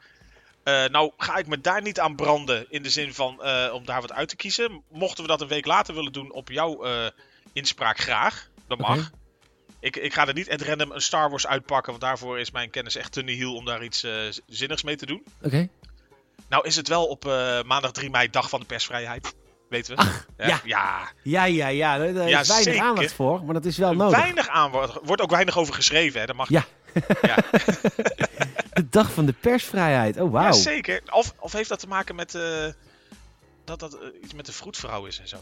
[0.63, 3.41] Nou ga ik me daar niet aan branden in de zin van
[3.73, 4.83] om daar wat uit te kiezen.
[4.91, 6.85] Mochten we dat een week later willen doen op jouw
[7.53, 8.49] inspraak graag.
[8.67, 9.11] Dat mag.
[9.79, 12.69] Ik, ik ga er niet at random een Star Wars uitpakken, want daarvoor is mijn
[12.69, 14.05] kennis echt te nihil om daar iets
[14.47, 15.23] zinnigs mee te doen.
[15.41, 15.69] Oké.
[16.49, 19.35] Nou is het wel op eh, maandag 3 mei, dag van de persvrijheid.
[19.69, 20.03] Weten we?
[20.37, 20.47] Hè?
[20.47, 20.61] ja.
[20.63, 21.11] ja.
[21.23, 21.97] Ja, ja, ja.
[21.97, 22.81] Daar daar is Ja, weinig zeker.
[22.81, 24.19] aandacht voor, maar dat is wel nodig.
[24.19, 26.25] Weinig aan wordt, wordt ook weinig over geschreven, hè?
[26.25, 26.49] Dat mag.
[26.49, 26.65] Ja.
[27.21, 27.35] ja.
[28.73, 30.19] De dag van de persvrijheid.
[30.19, 30.45] Oh, wauw.
[30.45, 31.01] Ja, zeker.
[31.11, 32.65] Of, of heeft dat te maken met eh,
[33.65, 35.37] dat dat eh, iets met de vroedvrouw is en zo?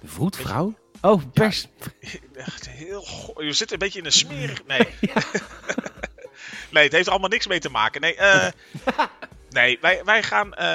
[0.00, 0.74] de vroedvrouw?
[1.00, 1.66] Oh, pers.
[2.34, 3.04] Echt heel.
[3.38, 4.62] Je zit een beetje in een smerig.
[4.66, 4.88] Nee.
[6.70, 8.00] nee, het heeft er allemaal niks mee te maken.
[8.00, 8.48] Nee, eh,
[9.56, 10.54] nee wij, wij gaan.
[10.54, 10.66] eh,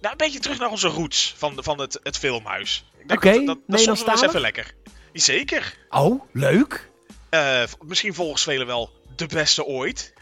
[0.00, 2.90] nou, een beetje terug naar onze roots van, van het, het filmhuis.
[2.98, 4.28] Ik Oké, dat, dat, dat, dat is soms wel eens Nederlandstalig?
[4.28, 4.74] even lekker.
[5.12, 5.76] Zeker.
[5.88, 6.90] Oh, leuk.
[7.28, 10.14] Eh, misschien volgens velen wel de beste ooit.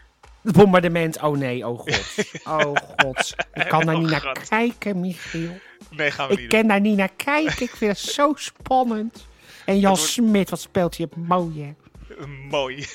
[0.43, 1.21] Het bombardement.
[1.21, 2.15] Oh nee, oh god.
[2.63, 3.35] Oh god.
[3.53, 4.47] Ik kan daar Oh, niet naar God.
[4.47, 5.59] kijken, Michiel.
[5.89, 6.59] Nee, gaan we Ik niet doen.
[6.59, 7.61] kan daar niet naar kijken.
[7.65, 9.25] Ik vind het zo spannend.
[9.65, 11.73] En Jan Het wordt- Smit, wat speelt hij mooi, hè?
[12.49, 12.87] Mooi.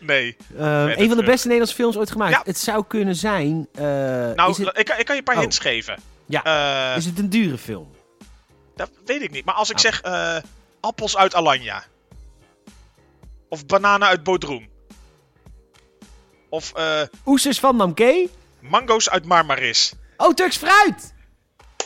[0.00, 0.36] Nee.
[0.56, 1.24] Eh, het een van de terug.
[1.24, 2.32] beste Nederlandse films ooit gemaakt.
[2.32, 2.40] Ja.
[2.44, 3.68] Het zou kunnen zijn...
[3.74, 5.40] eh, Nou, het, ik, kan- ik kan je een paar Oh.
[5.40, 5.98] hints geven.
[6.26, 6.44] Ja.
[6.92, 7.90] Eh, is het een dure film?
[8.76, 9.44] Dat weet ik niet.
[9.44, 9.88] Maar als ik Nou.
[9.88, 10.36] zeg eh,
[10.80, 11.82] appels uit Alanya.
[13.48, 14.68] Of bananen uit Bodrum.
[16.48, 18.28] Of eh, Oesters van Namke?
[18.60, 19.92] mango's uit Marmaris.
[20.16, 21.14] Oh, Turks fruit!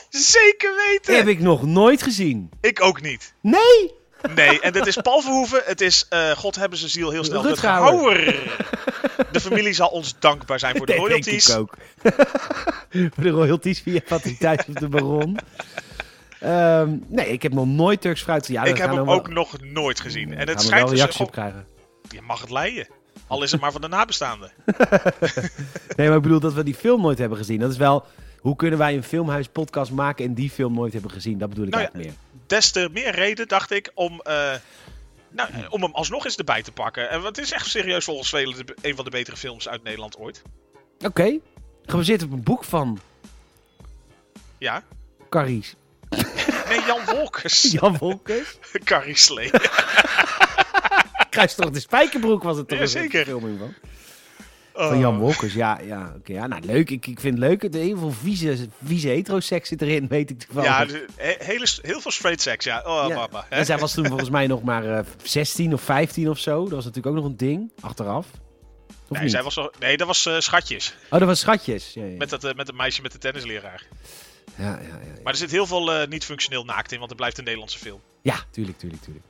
[0.09, 1.17] Zeker weten!
[1.17, 2.51] Heb ik nog nooit gezien.
[2.61, 3.35] Ik ook niet.
[3.41, 3.93] Nee!
[4.35, 5.63] Nee, en dit is Paul Verhoeven.
[5.65, 7.43] Het is, eh, God hebben ze ziel heel snel.
[7.43, 8.17] Rutger Hauer.
[9.33, 11.49] De familie zal ons dankbaar zijn voor de Dat denk royalties.
[11.49, 11.75] ik ook.
[13.15, 15.39] voor de royalties via Patriciteit of de Baron.
[16.41, 18.47] Ehm, nee, ik heb nog nooit Turks fruit.
[18.47, 20.35] Ja, ik heb hem wel- ook nog nooit gezien.
[20.35, 21.67] En het schijnt wel dus reactie op gewoon- krijgen.
[22.09, 22.89] Je mag het leiden.
[23.27, 24.51] Al is het maar van de nabestaanden.
[25.97, 27.59] Nee, maar ik bedoel dat we die film nooit hebben gezien.
[27.61, 28.05] Dat is wel...
[28.41, 31.39] Hoe kunnen wij een filmhuis podcast maken en die film nooit hebben gezien?
[31.39, 32.34] Dat bedoel ik Nou ja, eigenlijk meer.
[32.55, 34.55] Des te meer reden, dacht ik, om, eh,
[35.29, 37.11] nou, om hem alsnog eens erbij te pakken.
[37.11, 40.43] En het is echt serieus volgens velen een van de betere films uit Nederland ooit.
[40.99, 41.39] Oké.
[41.85, 43.01] Gebaseerd op een boek van
[44.59, 44.83] Ja.
[45.31, 45.75] Caries.
[46.69, 47.63] Nee, Jan Wolkers.
[47.81, 48.59] Jan Wolkers.
[48.85, 49.51] Carrie Slee.
[51.31, 52.93] Kruis toch de Spijkerbroek was het toch?
[52.93, 53.75] Ja, een
[54.75, 54.89] van.
[54.89, 55.81] Van Jan Wolkers, ja.
[55.81, 56.91] ja, oké ja nou, leuk.
[56.91, 57.63] Ik, ik vind het leuk.
[57.75, 60.69] Er heel veel vieze, vieze heteroseks zit erin, weet ik toevallig.
[60.93, 62.83] Ja, he- hele, heel veel straight sex, ja.
[62.87, 63.15] Oh, Ja.
[63.15, 63.47] mama.
[63.49, 63.57] hè?
[63.57, 66.63] En zij was toen volgens mij nog maar eh, 16 of 15 of zo.
[66.63, 68.27] Dat was natuurlijk ook nog een ding, achteraf.
[69.09, 70.95] Of Nee, zij was nee, dat was eh, Schatjes.
[71.11, 71.93] Oh, dat was schatjes.
[71.95, 72.17] Ja, ja.
[72.17, 73.87] Met dat, eh, met het meisje met de tennisleraar.
[74.57, 75.21] Ja, ja, ja.
[75.23, 78.01] Maar er zit heel veel niet functioneel naakt in, want het blijft een Nederlandse film.
[78.23, 79.25] ja, tuurlijk, tuurlijk, tuurlijk.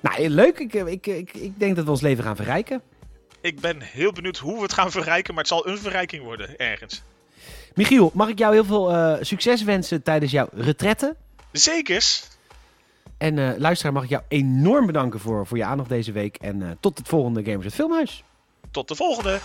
[0.00, 0.58] Nou, leuk.
[0.58, 2.82] Ik, ik, ik, ik denk dat we ons leven gaan verrijken.
[3.42, 6.56] Ik ben heel benieuwd hoe we het gaan verrijken, maar het zal een verrijking worden,
[6.58, 7.02] ergens.
[7.74, 11.16] Michiel, mag ik jou heel veel eh, succes wensen tijdens jouw retraite?
[11.52, 12.28] Zekers.
[13.18, 16.36] En eh, luisteraar, mag ik jou enorm bedanken voor, voor je aandacht deze week.
[16.36, 18.24] En eh, tot het volgende Gamers het Filmhuis.
[18.70, 19.40] Tot de volgende.